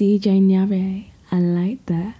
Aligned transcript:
DJ 0.00 0.40
Nyari. 0.40 1.10
I 1.30 1.40
like 1.40 1.84
that. 1.84 2.14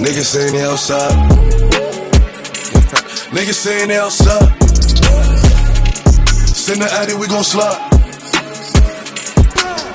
Niggas 0.00 0.24
saying 0.24 0.52
they 0.54 0.62
outside. 0.62 1.12
Niggas 3.36 3.52
saying 3.52 3.88
they 3.88 3.98
outside. 3.98 4.48
Send 6.56 6.80
the 6.80 6.88
addy, 6.90 7.12
we 7.16 7.26
gon' 7.26 7.44
slide. 7.44 7.92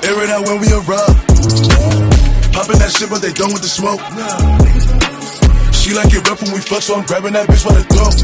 Air 0.04 0.22
it 0.22 0.30
out 0.30 0.46
when 0.46 0.60
we 0.60 0.72
arrive. 0.72 2.01
Poppin' 2.52 2.78
that 2.78 2.92
shit, 2.92 3.08
but 3.08 3.20
they 3.22 3.32
done 3.32 3.52
with 3.52 3.62
the 3.62 3.68
smoke. 3.68 4.00
She 5.72 5.94
like 5.94 6.12
it 6.12 6.22
rough 6.28 6.42
when 6.42 6.52
we 6.52 6.60
fuck, 6.60 6.82
so 6.82 6.94
I'm 6.94 7.04
grabbing 7.06 7.32
that 7.32 7.48
bitch 7.48 7.64
by 7.64 7.74
the 7.74 7.84
throat. 7.88 8.16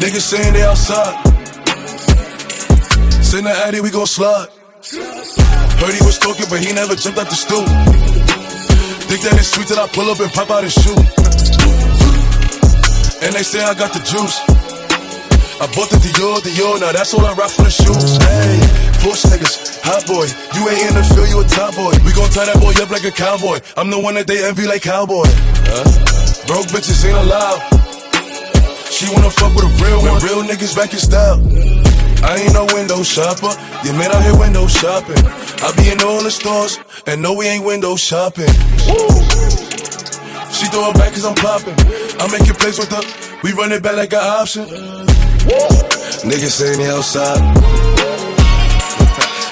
Niggas 0.00 0.24
saying 0.24 0.52
they 0.52 0.64
outside. 0.64 1.14
Send 3.22 3.46
the 3.46 3.52
addy, 3.52 3.80
we 3.80 3.90
gon' 3.90 4.06
slide. 4.06 4.48
Heard 5.78 5.94
he 5.94 6.04
was 6.04 6.18
talking, 6.18 6.46
but 6.48 6.60
he 6.64 6.72
never 6.72 6.96
jumped 6.96 7.18
out 7.18 7.28
the 7.28 7.36
stool. 7.36 7.64
Think 9.06 9.20
that 9.22 9.38
it's 9.38 9.52
sweet 9.52 9.68
that 9.68 9.78
I 9.78 9.86
pull 9.92 10.10
up 10.10 10.18
and 10.18 10.32
pop 10.32 10.50
out 10.50 10.64
and 10.64 10.72
shoe. 10.72 10.96
And 13.22 13.34
they 13.34 13.42
say 13.42 13.62
I 13.62 13.74
got 13.74 13.92
the 13.92 14.00
juice. 14.00 14.40
I 15.58 15.66
bought 15.72 15.88
the 15.88 15.96
Dior, 15.96 16.40
Dior, 16.44 16.80
now 16.80 16.92
that's 16.92 17.14
all 17.14 17.24
I 17.24 17.32
rock 17.32 17.50
for 17.50 17.64
the 17.64 17.70
shoes. 17.70 18.18
Hey, 18.20 18.60
push 19.00 19.24
niggas, 19.24 19.75
hot 19.86 20.02
boy. 20.10 20.26
You 20.58 20.66
ain't 20.66 20.90
in 20.90 20.94
the 20.98 21.06
field, 21.06 21.30
you 21.30 21.38
a 21.38 21.46
top 21.46 21.78
boy. 21.78 21.94
We 22.02 22.10
gon' 22.10 22.26
tie 22.34 22.50
that 22.50 22.58
boy 22.58 22.74
up 22.82 22.90
like 22.90 23.06
a 23.06 23.14
cowboy. 23.14 23.62
I'm 23.78 23.88
the 23.88 23.98
one 24.02 24.18
that 24.18 24.26
they 24.26 24.42
envy 24.42 24.66
like 24.66 24.82
cowboy. 24.82 25.30
Huh? 25.70 25.86
Broke 26.50 26.66
bitches 26.74 27.06
ain't 27.06 27.14
allowed. 27.14 27.62
She 28.90 29.06
wanna 29.14 29.30
fuck 29.30 29.54
with 29.54 29.70
a 29.70 29.72
real 29.78 30.02
one. 30.02 30.18
Real 30.26 30.42
niggas 30.42 30.74
back 30.74 30.90
in 30.90 30.98
style. 30.98 31.38
I 32.26 32.42
ain't 32.42 32.54
no 32.54 32.66
window 32.74 33.06
shopper. 33.06 33.54
You 33.86 33.94
man 33.94 34.10
out 34.10 34.22
here 34.26 34.34
window 34.34 34.66
shopping. 34.66 35.22
I 35.62 35.70
be 35.78 35.94
in 35.94 36.02
all 36.02 36.22
the 36.22 36.30
stores, 36.30 36.78
and 37.06 37.22
no, 37.22 37.34
we 37.34 37.46
ain't 37.46 37.64
window 37.64 37.94
shopping. 37.94 38.50
She 40.50 40.66
throw 40.72 40.90
it 40.90 40.96
back 40.98 41.12
cause 41.14 41.24
I'm 41.24 41.36
popping. 41.38 41.76
I 42.18 42.26
make 42.32 42.48
it 42.48 42.58
plays 42.58 42.78
with 42.78 42.90
her. 42.90 43.04
We 43.44 43.52
run 43.52 43.70
it 43.70 43.82
back 43.82 43.94
like 43.94 44.12
an 44.12 44.24
option. 44.24 44.64
Niggas 46.26 46.56
saying 46.58 46.78
they 46.78 46.90
outside. 46.90 47.38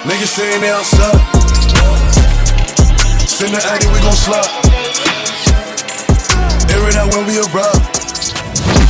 Niggas 0.05 0.37
saying 0.37 0.61
they 0.61 0.69
outside. 0.69 1.17
Send 3.27 3.55
the 3.55 3.61
addy, 3.65 3.87
we 3.89 3.99
gon' 4.05 4.13
slide. 4.13 4.45
Air 6.69 6.89
it 6.91 6.97
out 6.97 7.09
when 7.15 7.27
we 7.27 7.39
arrive. 7.41 7.81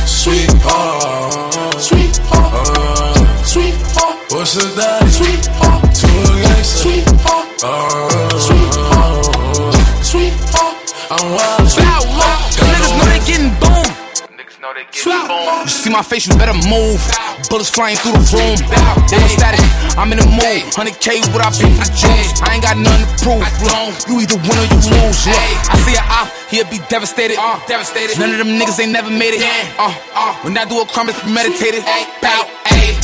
Sweetheart, 0.05 1.79
sweetheart, 1.79 3.45
sweetheart. 3.47 4.31
What's 4.31 4.55
the 4.55 4.67
daddy? 4.75 5.09
Sweetheart, 5.09 5.95
to 5.95 6.07
a 6.07 6.41
gangster. 6.43 6.79
Sweetheart, 6.83 7.63
uh. 7.63 8.37
sweetheart, 8.37 9.75
sweetheart. 10.03 10.93
I'm 11.11 11.31
wild. 11.31 11.84
You 14.75 15.71
see 15.71 15.89
my 15.89 16.03
face, 16.03 16.27
you 16.27 16.35
better 16.35 16.51
move. 16.67 16.99
Bullets 17.47 17.69
flying 17.69 17.95
through 17.95 18.11
the 18.11 18.27
room. 18.35 18.59
Static, 19.31 19.63
I'm 19.95 20.11
in 20.11 20.19
the 20.19 20.27
mood. 20.27 20.67
100K, 20.75 21.31
what 21.31 21.39
I 21.39 21.49
pay 21.55 21.71
for 21.71 21.87
the 21.87 21.95
juice. 21.95 22.43
I 22.43 22.55
ain't 22.59 22.63
got 22.63 22.75
nothing 22.75 23.07
to 23.07 23.23
prove. 23.23 23.39
You 24.11 24.19
either 24.19 24.35
win 24.35 24.57
or 24.59 24.67
you 24.67 24.79
lose. 24.91 25.27
Look, 25.31 25.39
I 25.71 25.79
see 25.79 25.95
a 25.95 26.03
op, 26.03 26.27
he'll 26.51 26.67
be 26.67 26.83
devastated. 26.91 27.37
devastated. 27.67 28.19
None 28.19 28.31
of 28.31 28.37
them 28.37 28.59
niggas 28.59 28.77
ain't 28.83 28.91
never 28.91 29.09
made 29.09 29.39
it. 29.39 29.43
Uh, 29.79 29.95
uh, 30.11 30.35
when 30.43 30.57
I 30.57 30.65
do 30.65 30.81
a 30.81 30.85
crime, 30.85 31.07
it's 31.07 31.19
premeditated. 31.23 31.79
Bow, 32.19 32.43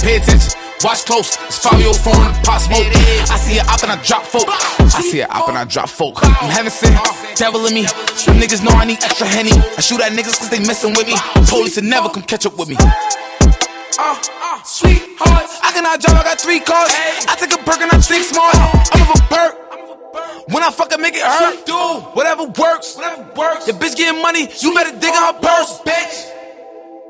pay 0.03 0.17
attention. 0.17 0.70
Watch 0.83 1.05
close, 1.05 1.37
it's 1.45 1.61
Fivio 1.61 1.93
Foreign 1.93 2.33
and 2.33 2.43
pop 2.43 2.59
smoke. 2.59 2.81
I 3.29 3.37
see 3.37 3.61
it 3.61 3.67
up 3.69 3.83
and 3.83 3.91
I 3.91 4.01
drop 4.01 4.23
folk. 4.25 4.49
I 4.49 5.01
see 5.05 5.21
it 5.21 5.29
up 5.29 5.47
and 5.47 5.55
I 5.55 5.63
drop 5.63 5.89
folk. 5.89 6.17
I'm 6.23 6.49
heaven 6.49 6.71
sent, 6.71 6.97
devil 7.35 7.67
in 7.67 7.75
me. 7.75 7.83
Them 8.25 8.41
niggas 8.41 8.63
know 8.65 8.71
I 8.71 8.85
need 8.85 8.97
extra 9.03 9.27
henny. 9.27 9.51
I 9.53 9.81
shoot 9.81 10.01
at 10.01 10.11
niggas 10.11 10.41
cause 10.41 10.49
they 10.49 10.57
messing 10.57 10.97
with 10.97 11.05
me. 11.05 11.13
Police 11.45 11.77
will 11.77 11.85
never 11.85 12.09
come 12.09 12.23
catch 12.23 12.47
up 12.47 12.57
with 12.57 12.69
me. 12.69 12.77
Uh, 12.81 14.17
uh, 14.17 14.63
sweetheart, 14.63 15.45
I 15.61 15.69
cannot 15.69 16.01
drive, 16.01 16.17
I 16.17 16.23
got 16.23 16.41
three 16.41 16.59
cars. 16.59 16.89
I 17.29 17.35
take 17.37 17.53
a 17.53 17.61
perk 17.61 17.77
and 17.77 17.91
I 17.91 18.01
think 18.01 18.25
smart. 18.25 18.55
I'm 18.57 19.05
of 19.05 19.13
a 19.13 19.21
perk. 19.29 20.49
When 20.49 20.63
I 20.63 20.71
fucking 20.71 20.99
make 20.99 21.13
it 21.13 21.21
hurt, 21.21 21.63
do 21.63 21.77
whatever 22.17 22.45
works. 22.57 22.97
Whatever 22.97 23.29
works. 23.37 23.67
Your 23.67 23.77
bitch 23.77 23.95
getting 23.95 24.19
money, 24.21 24.49
you 24.59 24.73
better 24.73 24.97
dig 24.97 25.13
in 25.13 25.21
her 25.29 25.33
purse, 25.37 25.77
bitch. 25.85 26.25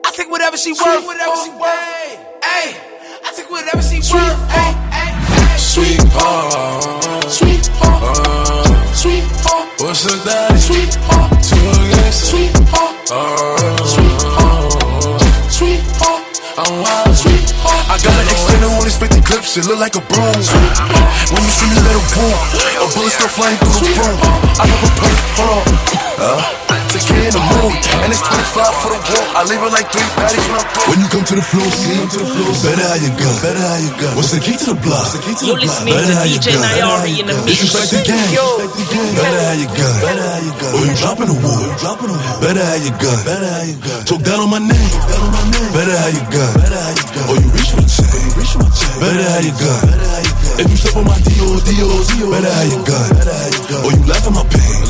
I 0.03 0.11
take 0.11 0.29
whatever 0.29 0.57
she 0.57 0.73
worth. 0.73 1.05
Whatever 1.07 1.35
she 1.39 1.51
worth. 1.55 2.43
Hey, 2.43 2.90
I 3.23 3.31
take 3.35 3.49
whatever 3.49 3.81
she 3.81 4.01
worth. 4.09 4.39
Hey, 4.49 4.73
hey, 4.89 5.13
hey. 5.13 5.57
Sweetheart, 5.57 7.29
sweetheart, 7.29 8.95
sweetheart. 8.97 9.67
What's 9.77 10.03
the 10.03 10.17
daddy? 10.25 10.57
Sweetheart, 10.57 11.29
to 11.29 11.57
a 11.57 11.73
gangster. 11.93 12.25
Sweetheart, 12.33 12.95
sweetheart, 13.85 15.21
sweetheart. 15.53 16.23
I'm 16.57 16.81
wild, 16.81 17.15
sweetheart. 17.15 17.83
I 17.89 17.95
got 18.01 18.15
an 18.17 18.27
extended 18.27 18.69
only 18.73 18.89
50 18.89 19.21
clips, 19.21 19.57
it 19.57 19.65
look 19.65 19.79
like 19.79 19.95
a 19.95 20.03
broom. 20.09 20.33
When 21.29 21.41
you 21.45 21.53
see 21.53 21.69
me, 21.69 21.77
let 21.77 21.93
it 21.93 22.05
boom. 22.17 22.37
A 22.81 22.87
bullet 22.93 23.13
still 23.13 23.29
flying 23.29 23.57
through 23.61 23.85
the 23.85 24.01
room. 24.01 24.17
I 24.57 24.65
never 24.65 24.91
pay, 24.97 25.13
hold 25.37 25.61
on. 25.61 25.65
Uh, 26.21 26.60
take 26.91 27.07
care 27.07 27.23
in 27.23 27.31
the 27.31 27.43
mood, 27.55 27.71
and 28.03 28.09
it's 28.11 28.19
25 28.19 28.83
for 28.83 28.91
the 28.91 28.99
walk. 28.99 29.27
I 29.31 29.41
leave 29.47 29.63
it 29.63 29.71
like 29.71 29.87
three 29.91 30.03
baddies 30.19 30.43
when 30.51 30.59
I'm 30.59 30.67
through. 30.75 30.87
When 30.91 30.99
you 30.99 31.07
come 31.07 31.23
to 31.23 31.35
the 31.39 31.45
floor, 31.45 31.69
see, 31.71 31.95
better 32.67 32.83
how 32.83 32.99
you 32.99 33.11
gun, 33.15 33.35
better 33.39 33.63
how 33.63 33.79
you 33.79 33.91
gun. 33.95 34.11
What's 34.19 34.31
the 34.35 34.41
key 34.43 34.55
to 34.59 34.75
the 34.75 34.79
block? 34.83 35.07
You're 35.39 35.55
listening 35.55 35.95
to 35.95 36.13
DJ 36.27 36.59
Nyari 36.59 37.23
in 37.23 37.31
the 37.31 37.35
mix. 37.47 37.63
Disrespect 37.63 37.95
the 37.95 38.01
game. 38.11 38.31
Better 39.15 39.39
how 39.39 39.55
you 39.55 39.67
gun. 39.71 39.95
Better 40.03 40.25
how 40.27 40.41
you 40.43 40.53
gun. 40.59 40.71
Or 40.75 40.81
you 40.83 40.95
dropping 40.99 41.29
the 41.31 41.37
wood. 41.39 41.71
Better 42.43 42.63
how 42.63 42.79
you 42.83 42.91
gun. 42.99 43.19
Better 43.23 43.47
how 43.47 43.63
you 43.63 43.77
gun. 43.79 43.99
Talk 44.03 44.21
down 44.27 44.39
on 44.43 44.49
my 44.51 44.59
name. 44.59 44.91
Better 45.71 45.95
how 45.95 46.11
you 46.11 46.23
gun. 46.27 46.51
Better 46.59 46.75
how 46.75 46.91
you 46.91 47.05
gun. 47.15 47.25
Or 47.31 47.35
you 47.39 47.49
reach 47.55 47.71
for 47.71 47.79
the 47.79 47.87
chain. 47.87 48.27
Better 48.99 49.27
how 49.31 49.39
you 49.39 49.53
gun. 49.55 49.83
If 50.59 50.67
you 50.67 50.77
step 50.77 50.99
on 50.99 51.05
my 51.07 51.15
D.O. 51.23 51.47
D.O. 51.63 51.87
Better 52.35 52.51
how 52.51 52.67
you 52.67 52.79
gun. 52.83 53.07
Or 53.87 53.91
you 53.95 54.03
laugh 54.03 54.27
at 54.27 54.33
my 54.35 54.43
pain. 54.51 54.83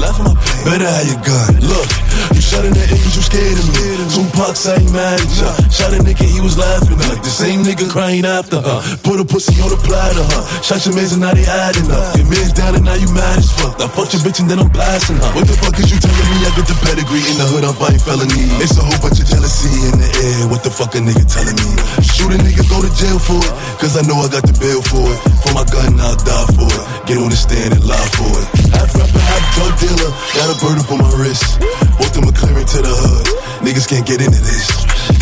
Better 0.66 0.90
how 0.90 1.04
you 1.06 1.18
gun. 1.22 1.52
Look, 1.62 1.88
you 2.36 2.42
shot 2.42 2.64
the 2.64 2.72
air 2.72 3.00
cause 3.02 3.16
you 3.16 3.24
scared 3.24 3.58
of 3.58 3.68
me. 3.74 3.82
Tupac 4.12 4.56
I 4.68 4.82
ain't 4.82 4.92
mad 4.92 5.20
at 5.20 5.32
ya. 5.40 5.50
Shot 5.72 5.92
a 5.96 6.00
nigga, 6.04 6.26
he 6.28 6.40
was 6.42 6.58
laughing. 6.58 6.98
Like 7.10 7.24
the 7.24 7.34
same 7.34 7.64
nigga 7.64 7.90
crying 7.90 8.26
after 8.26 8.60
her. 8.62 8.80
Put 9.04 9.20
a 9.20 9.26
pussy 9.26 9.56
on 9.62 9.72
the 9.72 9.80
platter, 9.80 10.24
her. 10.24 10.44
Shot 10.62 10.86
your 10.86 10.96
mans 10.96 11.14
and 11.14 11.22
now 11.22 11.34
they 11.34 11.46
adding 11.48 11.90
up. 11.90 12.18
Your 12.18 12.28
man's 12.28 12.54
down 12.54 12.76
and 12.76 12.86
now 12.86 12.96
you 12.96 13.08
mad 13.14 13.40
as 13.40 13.50
fuck. 13.52 13.80
I 13.80 13.88
fucked 13.88 14.14
your 14.14 14.22
bitch 14.22 14.40
and 14.40 14.50
then 14.50 14.60
I'm 14.60 14.70
passing 14.70 15.18
her. 15.18 15.32
What 15.34 15.48
the 15.48 15.58
fuck 15.58 15.76
is 15.80 15.90
you 15.90 16.00
telling 16.00 16.28
me? 16.32 16.38
I 16.46 16.52
got 16.54 16.68
the 16.68 16.78
pedigree 16.84 17.24
in 17.32 17.38
the 17.40 17.48
hood, 17.48 17.64
I'm 17.64 17.76
fighting 17.78 18.04
felony. 18.04 18.48
It's 18.62 18.78
a 18.78 18.84
whole 18.84 19.00
bunch 19.02 19.20
of 19.20 19.28
jealousy 19.28 19.72
in 19.90 19.96
the 19.98 20.10
air. 20.22 20.52
What 20.52 20.62
the 20.62 20.72
fuck 20.72 20.94
a 20.96 21.02
nigga 21.02 21.24
telling 21.26 21.58
me? 21.58 21.72
Shoot 22.04 22.36
a 22.36 22.38
nigga, 22.38 22.64
go 22.68 22.84
to 22.84 22.92
jail 22.94 23.18
for 23.18 23.40
it. 23.42 23.54
Cause 23.82 23.98
I 23.98 24.04
know 24.06 24.20
I 24.22 24.28
got 24.30 24.44
the 24.44 24.56
bail 24.60 24.82
for 24.84 25.04
it. 25.04 25.20
For 25.42 25.52
my 25.58 25.66
gun, 25.68 25.98
I'll 25.98 26.20
die 26.20 26.50
for 26.54 26.70
it. 26.70 26.86
Get 27.08 27.18
on 27.18 27.32
the 27.32 27.40
stand 27.40 27.74
and 27.74 27.84
lie 27.84 28.10
for 28.14 28.30
it. 28.30 28.48
Half 28.76 28.94
rapper, 28.94 29.20
half 29.20 29.44
drug 29.58 29.74
dealer. 29.82 30.12
Got 30.38 30.48
a 30.54 30.56
bird 30.62 30.78
up 30.80 30.92
on 30.92 31.00
my 31.02 31.12
wrist. 31.18 31.81
Both 31.98 32.14
them 32.14 32.28
a 32.28 32.34
clearing 32.34 32.66
to 32.66 32.80
the 32.82 32.94
hood. 32.94 33.28
Niggas 33.62 33.88
can't 33.88 34.06
get 34.06 34.22
into 34.22 34.42
this. 34.42 34.68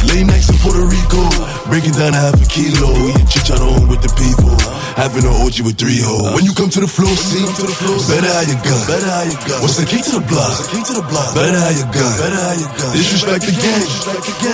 Late 0.08 0.24
nights 0.24 0.48
in 0.48 0.56
Puerto 0.64 0.86
Rico, 0.88 1.24
breaking 1.68 1.92
down 1.92 2.16
a 2.16 2.20
half 2.20 2.40
a 2.40 2.48
kilo. 2.48 2.88
Eating 3.12 3.28
chicharron 3.28 3.92
with 3.92 4.00
the 4.00 4.12
people, 4.16 4.56
having 4.96 5.28
an 5.28 5.36
orgy 5.44 5.60
with 5.60 5.76
three 5.76 6.00
hoes. 6.00 6.32
When 6.32 6.48
you 6.48 6.56
come 6.56 6.72
to 6.72 6.80
the 6.80 6.88
floor, 6.88 7.12
see, 7.20 7.44
better 8.08 8.32
how 8.32 8.44
you 8.48 8.56
gun. 8.64 8.80
Better 8.88 9.12
how 9.12 9.28
you 9.28 9.36
gun. 9.44 9.60
What's 9.60 9.76
the 9.76 9.84
key 9.84 10.00
to 10.00 10.12
the 10.20 10.24
block? 10.24 10.56
Key 10.72 10.80
to 10.88 10.94
the 11.04 11.04
block. 11.04 11.36
Better 11.36 11.60
how 11.60 11.74
you 11.76 11.84
gun. 11.92 12.14
Better 12.16 12.40
how 12.40 12.56
you 12.56 12.70
gun. 12.80 12.92
Disrespect 12.96 13.44
the 13.44 13.56
game. 13.60 13.88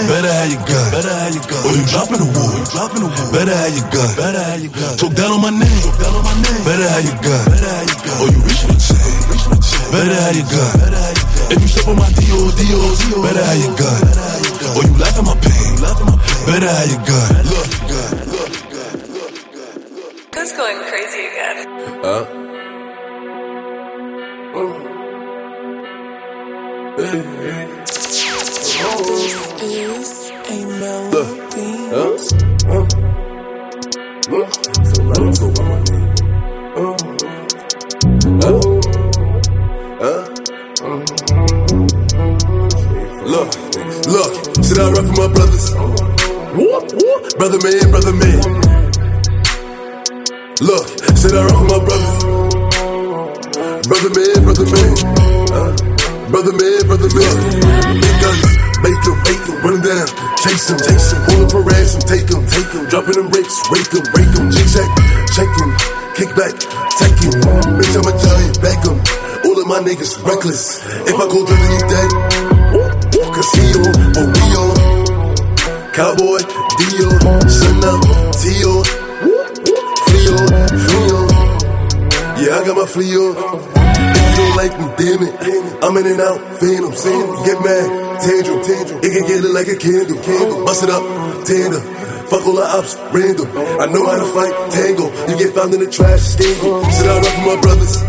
Better 0.09 0.33
how 0.33 0.47
you 0.49 0.59
gun. 0.65 0.87
Better 0.89 1.13
how 1.13 1.29
you 1.29 1.41
gun. 1.45 1.61
Or 1.61 1.73
you 1.77 1.85
dropping 1.85 2.21
the 2.25 2.29
wood. 2.29 2.61
Dropping 2.73 3.03
the 3.05 3.11
wood. 3.13 3.29
Better 3.37 3.53
how 3.53 3.69
you 3.69 3.83
gun. 3.93 4.11
Better 4.17 4.43
how 4.49 4.57
you 4.57 4.69
gun. 4.73 4.93
Talk 4.97 5.13
down 5.13 5.29
on 5.29 5.41
my 5.45 5.53
name. 5.53 5.81
Talk 5.85 5.97
down 6.01 6.13
on 6.15 6.23
my 6.25 6.35
name. 6.41 6.63
Better 6.65 6.87
how 6.89 7.01
you 7.05 7.15
gun. 7.21 7.43
Better 7.53 7.69
how 7.69 7.85
you 7.85 7.97
gun. 8.01 8.17
Or 8.17 8.27
you 8.33 8.39
reach 8.41 8.61
for 8.65 8.73
the 8.73 8.81
chain. 8.81 9.13
Better 9.93 10.17
how 10.25 10.33
you 10.33 10.45
gun. 10.49 10.73
Better 10.81 10.97
how 10.97 11.13
you 11.13 11.21
gun. 11.21 11.24
If 11.51 11.61
you 11.61 11.67
step 11.67 11.87
on 11.87 11.95
my 11.97 12.09
D.O. 12.09 12.51
D.O. 12.57 13.21
Better 13.21 13.43
how 13.43 13.53
you 13.53 13.71
gun. 13.77 14.01
Or 14.75 14.83
you 14.83 14.93
laugh 14.97 15.17
at 15.17 15.25
my 15.25 15.35
pain. 15.45 15.75
Better 16.45 16.71
how 16.71 16.85
you 16.89 16.99
gun. 17.05 17.45
Look, 17.51 17.69
gun. 17.89 18.15
Who's 20.33 20.51
going 20.53 20.79
crazy 20.89 21.27
again? 21.27 21.57
Uh. 22.03 22.45
is 34.85 34.99
a 34.99 35.03
melody. 35.03 35.65
Huh? 38.41 38.94
Look, 43.35 43.51
look, 44.07 44.31
sit 44.63 44.79
down 44.79 44.95
right 44.95 45.03
for 45.03 45.17
my 45.19 45.27
brothers. 45.27 45.75
Whoop, 46.55 46.87
whoop, 46.95 47.21
brother 47.35 47.59
man, 47.59 47.91
brother 47.91 48.15
man. 48.15 48.39
Look, 50.63 50.87
sit 51.19 51.35
down 51.35 51.43
right 51.43 51.59
for 51.59 51.67
my 51.67 51.83
brothers. 51.83 52.15
Brother 53.91 54.11
man, 54.15 54.39
brother 54.39 54.67
man. 54.71 54.87
Brother 56.31 56.55
man, 56.55 56.79
brother 56.87 57.11
man. 57.11 57.35
Big 57.99 58.15
guns, 58.23 58.55
make 58.79 58.99
them, 59.03 59.19
make 59.27 59.43
them, 59.43 59.59
run 59.67 59.73
them 59.75 59.83
down. 59.83 60.07
Chase 60.39 60.71
them, 60.71 60.79
chase 60.79 61.11
them, 61.11 61.19
hold 61.27 61.43
them 61.43 61.49
for 61.51 61.61
ransom, 61.67 62.07
take 62.07 62.27
them, 62.31 62.39
take 62.47 62.71
them. 62.71 62.87
Dropping 62.87 63.19
them 63.19 63.27
rakes, 63.35 63.55
rake 63.67 63.91
them, 63.91 64.07
rake 64.15 64.31
them. 64.31 64.47
G-check, 64.47 64.87
check 65.35 65.51
them, 65.59 65.75
kick 66.15 66.31
back, 66.39 66.55
take 67.03 67.19
it. 67.19 67.35
Bitch, 67.83 67.99
I'm 67.99 68.07
a 68.07 68.15
giant, 68.15 68.63
back 68.63 68.79
them. 68.79 68.95
All 69.43 69.59
of 69.59 69.67
my 69.67 69.83
niggas 69.83 70.23
reckless. 70.23 70.79
If 71.03 71.19
I 71.19 71.27
go 71.27 71.43
drilling, 71.43 71.71
you 71.75 71.83
dead. 71.83 72.54
On. 73.45 74.73
Cowboy, 75.93 76.39
Dio, 76.81 77.09
Sunna, 77.45 77.93
Tio, 78.33 78.81
Fleo, 80.05 80.37
Fleo. 80.85 81.19
Yeah, 82.41 82.57
I 82.57 82.65
got 82.65 82.75
my 82.75 82.85
Fleo. 82.89 83.37
If 83.37 84.33
you 84.33 84.43
don't 84.43 84.55
like 84.57 84.73
me, 84.79 84.85
damn 84.97 85.21
it. 85.23 85.33
I'm 85.83 85.95
in 85.97 86.07
and 86.07 86.21
out, 86.21 86.39
phantom, 86.59 86.91
phantom. 86.91 87.45
Get 87.45 87.61
mad, 87.61 87.85
tantrum, 88.21 88.61
tantrum. 88.63 88.99
It 89.03 89.11
can 89.13 89.27
get 89.27 89.41
lit 89.43 89.53
like 89.53 89.67
a 89.67 89.77
candle, 89.77 90.17
candle. 90.23 90.65
Bust 90.65 90.83
it 90.83 90.89
up, 90.89 91.03
tandem. 91.45 91.81
Fuck 92.25 92.47
all 92.47 92.55
the 92.55 92.65
ops, 92.65 92.97
random. 93.13 93.47
I 93.79 93.85
know 93.85 94.05
how 94.09 94.17
to 94.17 94.25
fight, 94.33 94.71
tango. 94.71 95.13
You 95.29 95.37
get 95.37 95.53
found 95.53 95.73
in 95.75 95.81
the 95.81 95.87
trash, 95.89 96.21
scandal. 96.21 96.83
Sit 96.89 97.07
out 97.07 97.23
up 97.23 97.31
for 97.37 97.45
my 97.45 97.61
brothers. 97.61 98.01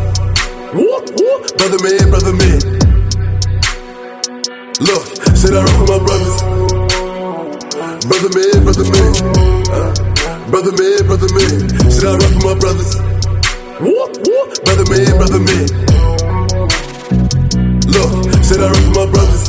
Brother 0.72 1.78
man, 1.84 2.10
brother 2.10 2.32
man. 2.32 2.85
Look, 4.78 5.06
sit 5.34 5.52
down, 5.52 5.64
up 5.64 5.70
for 5.70 5.86
my 5.88 5.98
brothers. 6.04 6.42
Brother 8.04 8.28
man, 8.36 8.62
brother. 8.62 8.84
Uh, 9.72 9.94
brother 10.50 10.72
man, 10.76 11.06
brother 11.06 11.32
man. 11.32 11.90
Sit 11.90 12.02
down, 12.02 12.20
up 12.20 12.30
for 12.32 12.44
my 12.44 12.54
brothers. 12.60 12.94
Brother 14.66 14.84
man, 14.92 15.16
brother 15.16 15.40
man. 15.40 15.66
Look, 17.88 18.44
sit 18.44 18.58
down, 18.58 18.70
up 18.70 18.76
for 18.76 18.92
my 18.92 19.06
brothers. 19.12 19.48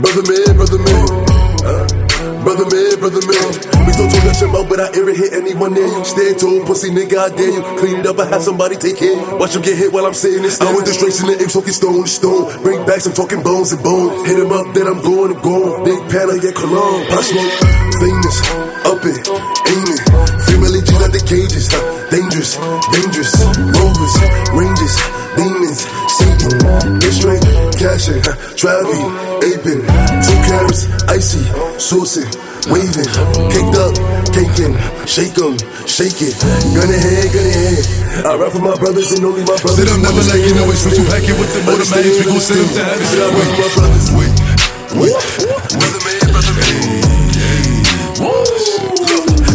Brother 0.00 0.24
man, 0.26 0.56
brother 0.56 0.78
man. 0.78 1.31
Brother 1.62 2.66
man, 2.74 2.98
brother 2.98 3.22
man. 3.22 3.46
We 3.86 3.94
don't 3.94 4.10
talk 4.10 4.22
that 4.26 4.34
shit 4.34 4.50
about, 4.50 4.66
but 4.66 4.82
I 4.82 4.90
ever 4.98 5.14
hit 5.14 5.30
anyone 5.30 5.74
near 5.74 5.86
you. 5.86 6.02
Stand 6.02 6.38
tall, 6.42 6.58
pussy 6.66 6.90
nigga, 6.90 7.14
I 7.14 7.28
dare 7.30 7.54
you. 7.54 7.62
Clean 7.78 8.02
it 8.02 8.06
up, 8.06 8.18
I 8.18 8.26
have 8.26 8.42
somebody 8.42 8.74
take 8.74 8.98
care. 8.98 9.14
Watch 9.38 9.54
him 9.54 9.62
get 9.62 9.78
hit 9.78 9.92
while 9.92 10.06
I'm 10.06 10.14
sitting 10.14 10.42
this. 10.42 10.60
I 10.60 10.74
went 10.74 10.86
the 10.86 10.92
straight 10.92 11.14
in 11.22 11.30
the 11.30 11.38
apes, 11.38 11.54
talking 11.54 11.70
stone 11.72 12.02
to 12.02 12.10
stone. 12.10 12.50
Bring 12.66 12.82
back 12.84 13.00
some 13.00 13.14
talking 13.14 13.42
bones 13.46 13.70
and 13.70 13.82
bones. 13.82 14.26
Hit 14.26 14.42
him 14.42 14.50
up, 14.50 14.74
then 14.74 14.90
I'm 14.90 14.98
going, 15.06 15.38
I'm 15.38 15.42
going. 15.42 15.86
Big 15.86 16.02
panel, 16.10 16.34
yeah, 16.42 16.50
cologne. 16.50 17.06
Pop 17.06 17.22
smoke, 17.22 17.54
famous, 18.02 18.36
up 18.82 19.02
it, 19.06 19.22
aiming. 19.70 20.02
Family 20.50 20.82
G's 20.82 20.98
at 20.98 21.14
the 21.14 21.22
cages? 21.22 21.70
Dangerous, 22.10 22.58
dangerous. 22.90 23.32
Rovers, 23.70 24.14
ranges, 24.50 24.94
demons, 25.36 25.86
Satan. 26.18 26.98
Get 27.00 27.12
straight, 27.12 27.42
cashing? 27.78 28.22
Travi, 28.58 29.00
aping. 29.48 29.82
Two 30.24 30.38
carrots, 30.46 30.86
icy, 31.08 31.42
saucing, 31.78 32.28
waving. 32.70 33.08
Caked 33.52 33.76
up, 33.78 33.94
caking, 34.34 34.74
shake 35.06 35.38
'em, 35.38 35.56
shake 35.86 36.20
it. 36.22 36.34
Gun 36.74 36.88
ahead, 36.90 37.32
gun 37.32 37.46
ahead. 37.46 38.26
I 38.26 38.34
rap 38.36 38.52
for 38.52 38.60
my 38.60 38.76
brothers 38.76 39.12
and 39.12 39.24
only 39.24 39.42
my 39.42 39.56
brothers. 39.56 39.76
Sit 39.76 39.88
up, 39.88 40.00
never 40.00 40.22
like 40.30 40.42
you 40.44 40.54
know 40.54 40.70
it's 40.70 40.84
what 40.84 40.96
you 40.96 41.04
packing 41.06 41.38
with 41.40 41.50
the 41.54 41.60
automatics. 41.70 42.18
We 42.18 42.24
gon' 42.24 42.40
send 42.40 42.60
them 42.60 42.68
to 42.76 42.84
heaven. 42.84 43.06
Sit 43.06 43.20
up, 43.22 43.32
rap 43.32 43.48
for 43.48 43.60
my 43.62 43.68
brothers. 43.76 44.08
Wait, 44.18 44.34
wait. 45.00 45.16
Brother 45.78 46.00
man, 46.04 46.20
brother 46.32 46.54
man. 46.58 47.02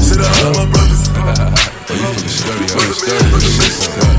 Sit 0.01 0.19
up, 0.21 0.55
my 0.55 0.65
brothers. 0.71 1.03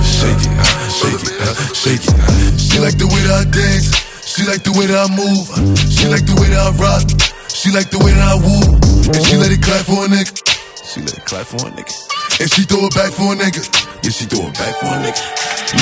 Shake 0.05 0.43
it, 0.47 0.78
shake 0.91 1.21
it, 1.21 1.37
shake 1.77 2.05
it. 2.05 2.61
She 2.61 2.79
like 2.79 2.97
the 2.99 3.07
way 3.07 3.21
that 3.29 3.45
I 3.45 3.51
dance. 3.51 3.93
She 4.25 4.45
like 4.45 4.63
the 4.63 4.73
way 4.73 4.87
that 4.87 4.99
I 4.99 5.09
move. 5.13 5.49
She 5.89 6.07
like 6.09 6.25
the 6.25 6.37
way 6.41 6.49
that 6.53 6.61
I 6.61 6.71
rock. 6.77 7.05
She 7.51 7.71
like 7.73 7.91
the 7.91 7.99
way 7.99 8.13
that 8.13 8.23
I 8.23 8.37
woo. 8.39 8.77
And 9.13 9.23
she 9.27 9.37
let 9.37 9.51
it 9.51 9.63
clap 9.63 9.85
for 9.85 10.05
a 10.05 10.09
nigga. 10.09 10.31
She 10.85 11.01
let 11.01 11.17
it 11.17 11.25
clap 11.25 11.47
for 11.47 11.59
a 11.67 11.71
nigga. 11.71 11.91
And 12.41 12.49
she 12.53 12.63
throw 12.63 12.87
it 12.87 12.95
back 12.95 13.11
for 13.13 13.33
a 13.33 13.37
nigga. 13.37 13.67
Yeah, 14.05 14.11
she 14.11 14.25
throw 14.27 14.47
it 14.47 14.55
back 14.55 14.77
for 14.79 14.87
a 14.87 14.99
nigga. 15.03 15.23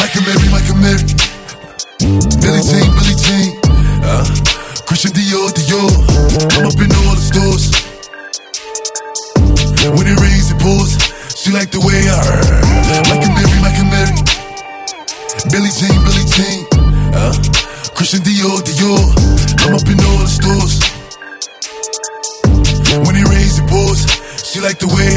Mike 0.00 0.16
Amiri, 0.16 0.48
Mike 0.50 0.70
Amiri. 0.72 1.04
Billie 2.40 2.62
Jean, 2.64 2.88
Billie 2.96 3.16
Jean. 3.20 3.65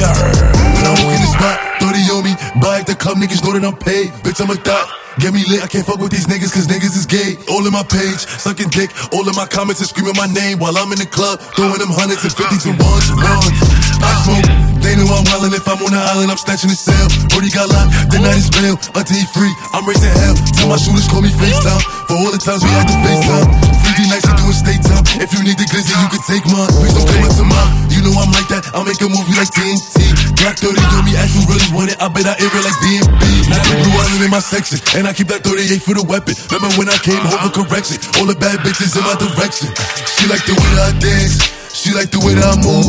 Like 0.01 0.15
the 0.15 0.23
way 0.23 0.33
I 0.33 0.51
When 0.75 0.85
I 0.85 0.91
walk 0.95 1.13
in 1.13 1.21
the 1.21 1.31
spot, 1.31 1.57
30 1.79 2.15
on 2.15 2.21
me. 2.23 2.33
Buy 2.61 2.79
at 2.81 2.87
the 2.87 2.95
club, 2.95 3.17
niggas 3.17 3.43
know 3.43 3.53
that 3.55 3.63
I'm 3.65 3.77
paid. 3.77 4.11
Bitch, 4.23 4.39
I'm 4.39 4.51
a 4.51 4.55
thot. 4.55 4.87
Get 5.19 5.35
me 5.35 5.43
lit, 5.51 5.59
I 5.59 5.67
can't 5.67 5.83
fuck 5.83 5.99
with 5.99 6.15
these 6.15 6.31
niggas 6.31 6.55
cause 6.55 6.71
niggas 6.71 6.95
is 6.95 7.03
gay. 7.03 7.35
All 7.51 7.65
in 7.67 7.73
my 7.75 7.83
page, 7.83 8.23
sucking 8.23 8.71
dick. 8.71 8.87
All 9.11 9.27
in 9.27 9.35
my 9.35 9.43
comments 9.43 9.83
and 9.83 9.89
screaming 9.91 10.15
my 10.15 10.31
name 10.31 10.63
while 10.63 10.77
I'm 10.79 10.87
in 10.95 10.99
the 10.99 11.09
club. 11.09 11.43
Throwing 11.59 11.75
them 11.75 11.91
hundreds 11.91 12.23
and 12.23 12.31
fifties 12.31 12.63
and 12.63 12.79
ones 12.79 13.11
and 13.11 13.19
ones. 13.19 13.59
I 13.99 14.11
smoke, 14.23 14.47
they 14.79 14.95
know 14.95 15.11
I'm 15.11 15.27
wildin'. 15.27 15.51
If 15.51 15.67
I'm 15.67 15.81
on 15.83 15.91
the 15.91 15.99
island, 15.99 16.31
I'm 16.31 16.39
snatching 16.39 16.71
the 16.71 16.79
cell. 16.79 17.07
Brody 17.35 17.51
got 17.51 17.67
locked, 17.67 17.91
the 18.15 18.23
night 18.23 18.39
is 18.39 18.47
bail. 18.47 18.79
Until 18.95 19.19
he 19.19 19.27
free, 19.35 19.51
I'm 19.75 19.83
raising 19.83 20.13
hell. 20.23 20.39
Tell 20.55 20.71
my 20.71 20.79
shooters 20.79 21.09
call 21.11 21.19
me 21.19 21.35
FaceTime. 21.35 21.83
For 22.07 22.15
all 22.15 22.31
the 22.31 22.39
times 22.39 22.63
we 22.63 22.71
had 22.71 22.87
to 22.87 22.95
FaceTime. 23.03 23.78
3D 24.09 24.17
nights 24.17 24.25
to 24.25 24.33
doing 24.41 24.57
state 24.57 24.81
time. 24.81 25.05
If 25.21 25.29
you 25.33 25.41
need 25.45 25.57
the 25.57 25.67
glizzy, 25.69 25.93
you 25.93 26.09
can 26.09 26.23
take 26.25 26.45
mine. 26.49 26.69
Please 26.81 26.93
don't 26.97 27.05
come 27.05 27.23
up 27.29 27.33
to 27.37 27.45
mine. 27.45 27.69
You 27.93 28.01
know 28.01 28.13
I'm 28.17 28.31
like 28.33 28.49
that. 28.49 28.65
I'll 28.73 28.85
make 28.85 28.97
a 29.01 29.09
movie 29.09 29.35
like 29.37 29.53
TNT. 29.53 30.09
Black 30.41 30.57
30 30.57 30.79
on 30.97 31.05
me, 31.05 31.13
ask 31.13 31.35
who 31.37 31.45
really 31.45 31.69
want 31.75 31.93
it. 31.93 31.97
I 32.01 32.09
bet 32.09 32.25
I 32.25 32.33
air 32.41 32.49
it 32.49 32.63
like 32.65 32.77
DMB. 32.81 33.23
Now 33.49 33.61
the 33.61 33.75
blue 33.85 33.93
island 33.93 34.23
in 34.25 34.31
my 34.31 34.41
section. 34.41 34.81
And 34.97 35.05
I 35.05 35.13
keep 35.13 35.29
that 35.29 35.45
38 35.45 35.81
for 35.81 35.93
the 35.93 36.05
weapon. 36.05 36.33
Remember 36.49 36.71
when 36.79 36.89
I 36.89 36.97
came 37.05 37.21
home 37.21 37.41
for 37.45 37.63
correction? 37.63 38.01
All 38.17 38.25
the 38.25 38.37
bad 38.37 38.63
bitches 38.65 38.97
in 38.97 39.03
my 39.05 39.15
direction. 39.19 39.69
She 40.17 40.25
like 40.25 40.43
the 40.47 40.55
way 40.57 40.69
that 40.79 40.89
I 40.89 40.93
dance. 40.97 41.37
She 41.75 41.93
like 41.93 42.09
the 42.09 42.19
way 42.23 42.33
that 42.33 42.49
I 42.49 42.57
move. 42.59 42.87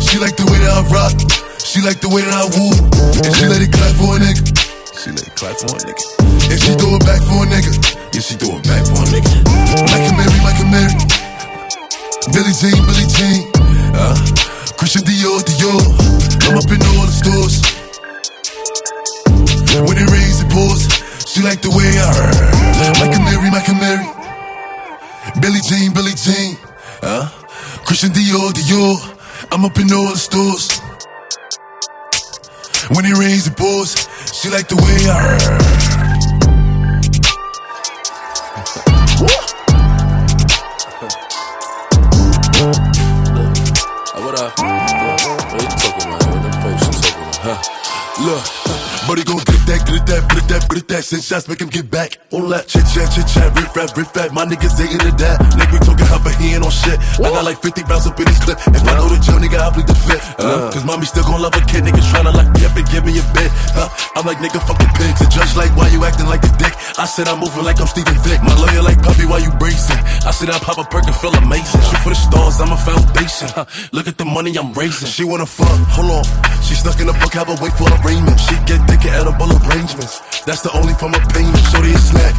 She 0.00 0.16
like 0.18 0.36
the 0.40 0.46
way 0.48 0.58
that 0.62 0.72
I 0.72 0.82
rock. 0.88 1.14
She 1.60 1.84
like 1.84 2.00
the 2.00 2.08
way 2.08 2.24
that 2.24 2.32
I 2.32 2.48
woo. 2.48 2.72
And 3.22 3.32
she 3.36 3.44
let 3.46 3.60
it 3.60 3.70
clap 3.72 3.92
for 4.00 4.16
a 4.16 4.20
nigga. 4.20 4.71
She 5.02 5.10
it 5.10 5.34
clap 5.34 5.58
for 5.58 5.66
a 5.66 5.82
nigga. 5.82 5.98
And 6.46 6.60
she 6.62 6.78
throw 6.78 6.94
it 6.94 7.02
back 7.02 7.18
for 7.26 7.42
a 7.42 7.46
nigga. 7.50 7.74
Yeah, 8.14 8.22
she 8.22 8.38
throw 8.38 8.54
it 8.54 8.62
back 8.62 8.86
for 8.86 9.02
a 9.02 9.06
nigga. 9.10 9.34
Mike 9.90 10.06
Amiri, 10.06 10.38
Mike 10.46 10.62
Amiri. 10.62 10.94
Billie 12.30 12.54
Jean, 12.54 12.78
Billie 12.86 13.10
Jean. 13.10 13.50
Uh, 13.98 14.14
Christian 14.78 15.02
Dior, 15.02 15.42
Dior. 15.42 15.82
I'm 16.46 16.54
up 16.54 16.70
in 16.70 16.78
all 16.94 17.02
the 17.02 17.18
stores. 17.18 17.66
When 19.74 19.98
it 19.98 20.06
rains, 20.06 20.38
it 20.38 20.50
pours. 20.54 20.86
She 21.26 21.42
like 21.42 21.62
the 21.62 21.74
way 21.74 21.98
I 21.98 22.94
Mike 23.02 23.18
Amiri, 23.18 23.50
Mike 23.50 23.66
Amiri. 23.74 24.06
Billie 25.42 25.66
Jean, 25.66 25.92
Billie 25.92 26.14
Jean. 26.14 26.56
Uh, 27.02 27.26
Christian 27.82 28.10
Dior, 28.10 28.52
Dior. 28.54 29.02
I'm 29.50 29.64
up 29.64 29.76
in 29.80 29.92
all 29.92 30.12
the 30.12 30.16
stores. 30.16 30.81
When 32.90 33.04
it 33.04 33.16
rains, 33.16 33.46
it 33.46 33.56
pours. 33.56 33.94
She 34.32 34.50
like 34.50 34.66
the 34.66 34.76
way 34.76 35.08
I 35.08 35.38
What? 39.22 39.52
What 45.52 45.62
you 45.62 45.68
talking 45.68 46.08
about? 46.08 46.26
What 46.26 46.72
you 46.72 46.90
talking 47.00 47.28
about? 47.40 47.60
Look, 48.20 48.61
buddy 49.12 49.28
gon' 49.28 49.44
get 49.44 49.62
that, 49.68 49.80
get 49.84 50.04
that, 50.08 50.22
get 50.32 50.44
that, 50.48 50.62
get 50.72 50.88
that. 50.88 51.04
Send 51.04 51.20
shots, 51.20 51.44
make 51.44 51.60
him 51.60 51.68
get 51.68 51.84
back. 51.92 52.16
All 52.32 52.48
that 52.48 52.64
chit 52.64 52.88
chat, 52.88 53.12
chit 53.12 53.28
chat, 53.28 53.52
riff 53.52 53.68
rap, 53.76 53.92
riff 53.92 54.08
rap. 54.16 54.32
My 54.32 54.48
niggas 54.48 54.72
ain't 54.80 54.96
into 54.96 55.12
that. 55.20 55.36
Nigga, 55.52 55.76
we 55.76 55.78
talking 55.84 56.08
hot, 56.08 56.24
but 56.24 56.32
he 56.40 56.56
ain't 56.56 56.64
on 56.64 56.72
shit. 56.72 56.96
I 57.20 57.28
got 57.28 57.44
like 57.44 57.60
50 57.60 57.84
rounds 57.92 58.08
up 58.08 58.16
in 58.16 58.24
his 58.24 58.40
clip. 58.40 58.56
If 58.72 58.80
I 58.88 58.96
know 58.96 59.12
the 59.12 59.20
drill, 59.20 59.36
nigga, 59.36 59.60
I'll 59.60 59.68
bleed 59.68 59.84
the 59.84 59.98
fifth. 60.08 60.40
Uh, 60.40 60.72
Cause 60.72 60.84
mommy 60.88 61.04
still 61.04 61.28
gon' 61.28 61.44
love 61.44 61.52
a 61.52 61.60
kid. 61.68 61.84
Niggas 61.84 62.08
tryna 62.08 62.32
lock 62.32 62.48
me 62.56 62.64
up 62.64 62.72
and 62.72 62.88
give 62.88 63.04
me 63.04 63.20
a 63.20 63.24
bit. 63.36 63.52
Huh? 63.76 63.92
I'm 64.16 64.24
like, 64.24 64.40
nigga, 64.40 64.64
fuck 64.64 64.80
the 64.80 64.88
pigs. 64.96 65.20
The 65.20 65.28
judge 65.28 65.52
like, 65.60 65.76
why 65.76 65.92
you 65.92 66.00
acting 66.08 66.28
like 66.32 66.40
a 66.48 66.52
dick? 66.56 66.72
I 66.96 67.04
said 67.04 67.28
I'm 67.28 67.40
moving 67.44 67.68
like 67.68 67.84
I'm 67.84 67.88
Steven 67.92 68.16
Vick. 68.24 68.40
My 68.40 68.56
lawyer 68.56 68.80
like 68.80 69.00
puppy, 69.04 69.28
why 69.28 69.44
you 69.44 69.52
bracing? 69.60 70.00
I 70.24 70.32
said 70.32 70.48
I 70.48 70.56
pop 70.56 70.80
a 70.80 70.88
perk 70.88 71.04
and 71.04 71.16
feel 71.16 71.36
amazing. 71.36 71.84
Shoot 71.84 72.00
for 72.00 72.12
the 72.12 72.20
stars, 72.20 72.60
I'm 72.64 72.72
a 72.72 72.80
foundation. 72.80 73.48
Huh? 73.52 73.68
Look 73.92 74.08
at 74.08 74.16
the 74.16 74.24
money 74.24 74.56
I'm 74.56 74.72
raising. 74.72 75.08
She 75.08 75.24
wanna 75.24 75.44
fuck, 75.44 75.68
hold 75.92 76.08
on. 76.08 76.24
She 76.64 76.74
stuck 76.80 76.96
in 77.00 77.06
the 77.08 77.16
book, 77.20 77.32
have 77.36 77.52
a 77.52 77.56
wait 77.60 77.76
for 77.76 77.88
a 77.88 77.96
arraignment. 78.00 78.38
She 78.40 78.56
get 78.64 78.80
thick 78.88 79.01
at 79.04 79.20
edible 79.20 79.50
arrangements. 79.66 80.20
That's 80.44 80.62
the 80.62 80.70
only 80.76 80.94
form 80.94 81.14
of 81.14 81.22
payment. 81.30 81.58
Shorty 81.70 81.92
a 81.92 81.98
snack. 81.98 82.34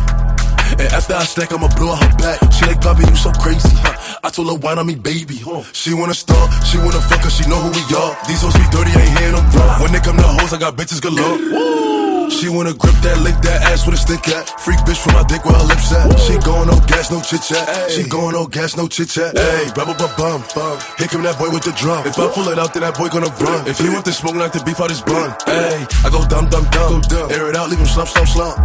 And 0.80 0.90
after 0.94 1.14
I 1.14 1.24
stack, 1.24 1.54
I'ma 1.54 1.68
blow 1.76 1.96
her 1.96 2.12
back. 2.18 2.40
She 2.52 2.66
like, 2.66 2.82
Poppy, 2.82 3.06
you 3.06 3.16
so 3.16 3.32
crazy. 3.34 3.70
Huh? 3.86 4.20
I 4.24 4.30
told 4.30 4.48
her, 4.50 4.56
why 4.56 4.74
not 4.74 4.86
me, 4.86 4.96
baby? 4.96 5.42
She 5.74 5.94
wanna 5.94 6.14
start, 6.14 6.50
she 6.66 6.78
wanna 6.78 7.02
fuck 7.02 7.22
her, 7.22 7.30
she 7.30 7.48
know 7.50 7.60
who 7.60 7.70
we 7.70 7.84
are. 7.94 8.18
These 8.28 8.42
hoes 8.42 8.56
be 8.56 8.66
dirty, 8.72 8.92
ain't 8.92 9.20
hearing 9.20 9.36
them. 9.36 9.46
When 9.82 9.92
they 9.92 10.00
come 10.00 10.18
to 10.18 10.24
hoes, 10.24 10.54
I 10.54 10.58
got 10.58 10.76
bitches 10.76 11.02
galore. 11.02 12.13
She 12.34 12.50
wanna 12.50 12.74
grip 12.74 12.96
that, 13.06 13.22
lick 13.22 13.38
that 13.46 13.62
ass 13.70 13.86
with 13.86 13.96
a 13.96 14.02
stick 14.02 14.28
at. 14.28 14.50
Freak 14.60 14.80
bitch 14.84 14.98
from 14.98 15.14
my 15.14 15.24
dick 15.24 15.46
where 15.46 15.54
her 15.54 15.64
lips 15.64 15.94
at. 15.94 16.10
She 16.20 16.34
going 16.42 16.68
no 16.68 16.80
gas, 16.90 17.12
no 17.12 17.22
chit 17.22 17.42
chat. 17.46 17.92
She 17.92 18.04
going 18.10 18.34
no 18.34 18.48
gas, 18.48 18.76
no 18.76 18.88
chit 18.88 19.10
chat. 19.10 19.38
Hey, 19.38 19.70
bubble 19.76 19.94
bum 19.94 20.12
bum 20.18 20.44
bum. 20.56 20.76
Here 20.98 21.08
come 21.08 21.24
that 21.24 21.38
boy 21.38 21.50
with 21.54 21.64
the 21.64 21.72
drum. 21.78 22.06
If 22.06 22.18
I 22.18 22.28
pull 22.34 22.50
it 22.50 22.58
out, 22.58 22.74
then 22.74 22.82
that 22.82 22.98
boy 22.98 23.10
gonna 23.10 23.32
run. 23.38 23.68
If 23.68 23.78
he 23.80 23.90
want 23.90 24.06
the 24.06 24.12
smoke, 24.12 24.36
like 24.36 24.52
the 24.52 24.64
beef 24.66 24.82
out 24.82 24.90
his 24.90 25.02
bun. 25.02 25.32
Hey, 25.46 25.86
I 26.04 26.10
go 26.10 26.26
dumb 26.28 26.50
dumb 26.50 26.66
dumb. 26.74 27.02
Air 27.32 27.50
it 27.50 27.56
out, 27.56 27.70
leave 27.70 27.80
him 27.80 27.88
slump 27.88 28.10
slump 28.10 28.28
slump. 28.28 28.58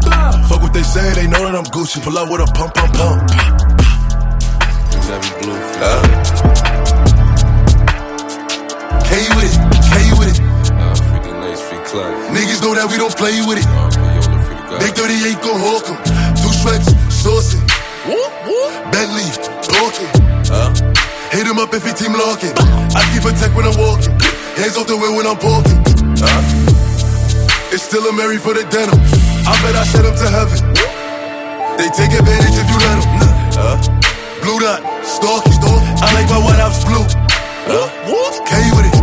Fuck 0.48 0.62
what 0.62 0.72
they 0.72 0.82
say, 0.82 1.12
they 1.14 1.26
know 1.28 1.44
that 1.44 1.54
I'm 1.54 1.68
Gucci. 1.68 2.02
Pull 2.02 2.16
out 2.18 2.30
with 2.32 2.40
a 2.40 2.48
pump 2.56 2.74
pump 2.74 2.94
pump. 2.94 3.22
Uh. 5.80 6.02
K 9.08 9.14
with 9.36 9.48
it, 9.48 9.54
K 9.88 10.07
it. 11.94 12.32
Niggas 12.36 12.60
know 12.62 12.74
that 12.74 12.88
we 12.90 12.96
don't 12.98 13.16
play 13.16 13.40
with 13.48 13.58
it. 13.58 13.68
They 14.78 14.90
38 14.92 15.40
go 15.40 15.56
hawk 15.56 15.88
'em. 15.88 15.96
Two 16.36 16.52
stripes, 16.52 16.92
saucing. 17.08 17.64
Bentley, 18.92 19.24
talking. 19.64 20.10
Hit 21.30 21.46
him 21.46 21.58
up 21.58 21.72
if 21.74 21.84
he 21.84 21.92
team 21.92 22.12
locking. 22.12 22.52
I 22.94 23.00
keep 23.12 23.24
a 23.24 23.32
tech 23.32 23.54
when 23.56 23.66
I'm 23.66 23.76
walking. 23.76 24.12
Hands 24.56 24.76
off 24.76 24.86
the 24.86 24.96
wheel 24.96 25.14
when 25.16 25.26
I'm 25.26 25.38
parking. 25.38 25.80
It's 27.72 27.82
still 27.82 28.04
a 28.08 28.12
Mary 28.12 28.38
for 28.38 28.54
the 28.54 28.64
denim. 28.64 28.98
I 29.46 29.52
bet 29.62 29.76
I 29.76 29.84
send 29.84 30.06
him 30.06 30.16
to 30.16 30.28
heaven. 30.28 30.58
They 31.78 31.88
take 31.96 32.12
advantage 32.12 32.56
if 32.56 32.68
you 32.68 32.78
let 32.84 32.96
them. 33.00 33.98
Blue 34.42 34.58
dot, 34.60 34.80
stalky, 35.04 35.52
stalk. 35.52 35.82
I 36.02 36.12
like 36.14 36.28
my 36.28 36.38
White 36.38 36.60
House 36.60 36.84
blue. 36.84 37.04
With 38.08 38.38
K 38.48 38.52
with 38.76 38.86
it. 38.92 38.97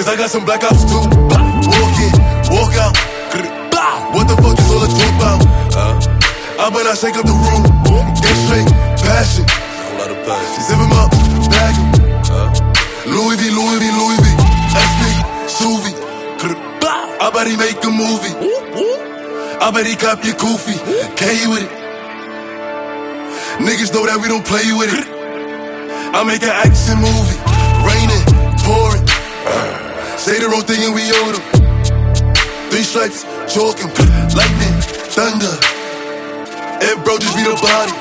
Cause 0.00 0.08
I 0.08 0.16
got 0.16 0.30
some 0.30 0.46
black 0.46 0.64
ops 0.64 0.80
too. 0.88 0.96
Walk 0.96 1.96
in, 2.00 2.12
walk 2.48 2.72
out. 2.80 2.96
What 4.16 4.32
the 4.32 4.36
fuck 4.40 4.56
is 4.56 4.64
all 4.72 4.80
the 4.80 4.88
talk 4.88 5.12
about? 5.20 5.44
Uh, 5.76 5.92
I 6.56 6.72
bet 6.72 6.88
I 6.88 6.96
shake 6.96 7.20
up 7.20 7.28
the 7.28 7.36
room. 7.36 7.68
Get 8.16 8.32
straight, 8.48 8.64
passion. 9.04 9.44
Zip 9.44 10.80
him 10.80 10.96
up, 10.96 11.12
bag 11.52 11.76
him. 11.76 11.92
Louis 13.12 13.36
V, 13.36 13.52
Louis 13.52 13.76
V, 13.76 13.84
Louis 13.92 14.16
V. 14.24 14.28
SP, 14.72 15.00
Suvi. 15.52 15.92
I 17.20 17.28
bet 17.28 17.46
he 17.46 17.60
make 17.60 17.84
a 17.84 17.92
movie. 17.92 18.32
I 19.60 19.70
bet 19.70 19.84
he 19.84 19.96
cop 19.96 20.24
your 20.24 20.32
goofy. 20.40 20.80
K 21.12 21.44
with 21.44 21.60
it. 21.60 21.72
Niggas 23.60 23.92
know 23.92 24.06
that 24.08 24.16
we 24.16 24.28
don't 24.28 24.46
play 24.48 24.72
with 24.72 24.96
it. 24.96 25.04
I 26.16 26.24
make 26.24 26.40
an 26.40 26.56
action 26.56 26.96
movie. 27.04 27.36
Raining, 27.84 28.24
pouring. 28.64 29.89
Say 30.20 30.36
the 30.36 30.52
wrong 30.52 30.68
thing 30.68 30.84
and 30.84 30.92
we 30.92 31.00
owe 31.16 31.32
them. 31.32 31.40
Three 32.68 32.84
stripes, 32.84 33.24
choking. 33.48 33.88
Lightning, 34.36 34.76
thunder. 35.16 35.48
And 36.84 37.00
bro 37.00 37.16
just 37.16 37.32
beat 37.32 37.48
a 37.48 37.56
body. 37.56 37.96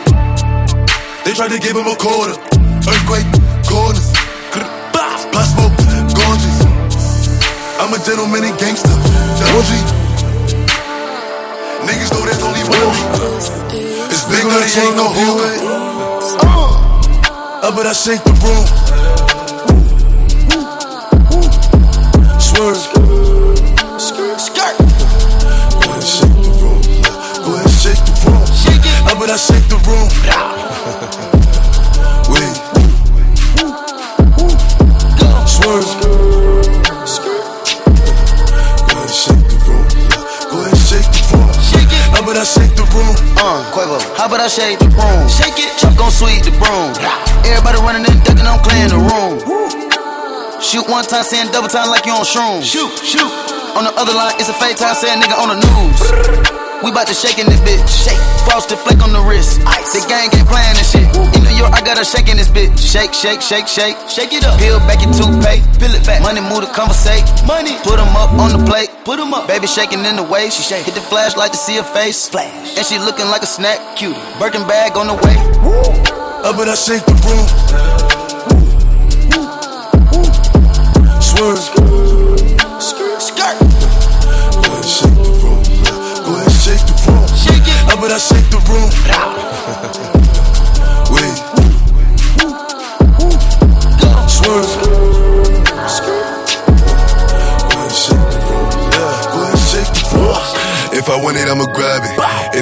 They 1.23 1.31
tried 1.31 1.55
to 1.55 1.59
give 1.63 1.79
him 1.79 1.87
a 1.87 1.95
quarter. 1.95 2.35
Earthquake, 2.83 3.23
corners. 3.63 4.11
Pop 4.91 5.47
smoke, 5.47 5.71
gorgeous. 6.11 6.59
I'm 7.79 7.95
a 7.95 7.99
gentleman 8.03 8.43
and 8.43 8.59
gangster. 8.59 8.91
Double 9.39 9.63
G. 9.63 9.79
Niggas 11.87 12.11
know 12.11 12.27
there's 12.27 12.43
only 12.43 12.67
one 12.67 12.83
me. 12.99 13.79
It's 14.11 14.27
big 14.27 14.43
money, 14.43 14.67
ain't 14.67 14.99
no 14.99 15.07
hood. 15.07 15.55
Uh, 16.43 17.63
I 17.63 17.71
bet 17.71 17.87
I 17.87 17.93
shake 17.95 18.19
the 18.27 18.35
room. 18.43 18.88
I 44.49 44.51
shake 44.51 44.79
the 44.79 44.89
room? 44.97 45.29
Shake 45.29 45.61
it, 45.61 45.77
Chuck 45.77 45.93
gon' 45.95 46.09
sweep 46.09 46.41
the 46.41 46.49
broom. 46.49 46.89
Everybody 47.45 47.77
running 47.85 48.01
and 48.01 48.17
ducking, 48.25 48.49
I'm 48.49 48.57
clearing 48.65 48.89
the 48.89 48.97
room. 48.97 49.37
Shoot 50.59 50.89
one 50.89 51.05
time, 51.05 51.21
saying 51.21 51.51
double 51.51 51.69
time 51.69 51.89
like 51.93 52.07
you 52.07 52.13
on 52.13 52.25
shrooms. 52.25 52.65
Shoot, 52.65 52.89
shoot. 53.05 53.29
On 53.77 53.85
the 53.85 53.93
other 53.93 54.13
line, 54.17 54.33
it's 54.41 54.49
a 54.49 54.53
fake 54.53 54.77
time, 54.77 54.95
saying 54.95 55.21
nigga 55.21 55.37
on 55.37 55.53
the 55.53 55.57
news. 55.61 56.68
We 56.79 56.91
bout 56.95 57.07
to 57.07 57.13
shake 57.13 57.39
in 57.39 57.45
this 57.47 57.59
bitch. 57.59 57.83
Shake. 57.91 58.19
Frosted 58.47 58.79
flake 58.79 59.03
on 59.03 59.11
the 59.11 59.19
wrist. 59.19 59.59
Ice. 59.67 59.91
The 59.91 59.99
gang 60.07 60.31
ain't 60.31 60.47
playing 60.47 60.75
this 60.79 60.95
shit. 60.95 61.03
In 61.35 61.43
New 61.43 61.51
York, 61.59 61.75
I 61.75 61.83
got 61.83 61.97
her 61.99 62.07
shaking 62.07 62.37
this 62.37 62.47
bitch. 62.47 62.71
Shake, 62.79 63.13
shake, 63.13 63.41
shake, 63.41 63.67
shake. 63.67 63.99
Shake 64.07 64.31
it 64.31 64.47
up. 64.47 64.57
Peel 64.59 64.79
back 64.87 65.03
your 65.03 65.11
toothpaste. 65.11 65.67
Peel 65.75 65.91
it 65.91 66.07
back. 66.07 66.23
Money 66.23 66.39
move 66.39 66.63
to 66.63 66.71
conversate. 66.71 67.27
Money. 67.43 67.75
Put 67.83 67.99
'em 67.99 68.15
up 68.15 68.31
on 68.39 68.55
the 68.55 68.63
plate. 68.63 68.89
Put 69.03 69.19
'em 69.19 69.33
up. 69.33 69.47
Baby 69.47 69.67
shaking 69.67 70.05
in 70.05 70.15
the 70.15 70.23
way. 70.23 70.49
She 70.49 70.63
shake. 70.63 70.85
Hit 70.85 70.95
the 70.95 71.01
flashlight 71.01 71.51
to 71.51 71.59
see 71.59 71.75
her 71.75 71.83
face. 71.83 72.29
Flash. 72.29 72.77
And 72.77 72.85
she 72.85 72.97
looking 72.97 73.27
like 73.29 73.43
a 73.43 73.47
snack. 73.47 73.79
Cute. 73.97 74.15
Birkin 74.39 74.63
bag 74.65 74.95
on 74.95 75.07
the 75.07 75.15
way. 75.19 75.35
Woo. 75.59 75.83
Up 76.47 76.55
bet 76.55 76.69
I 76.69 76.75
shake 76.75 77.03
the 77.05 77.15
room. 77.27 77.45
Woo. 79.35 79.43
Woo. 80.15 81.21
Swerve. 81.21 81.78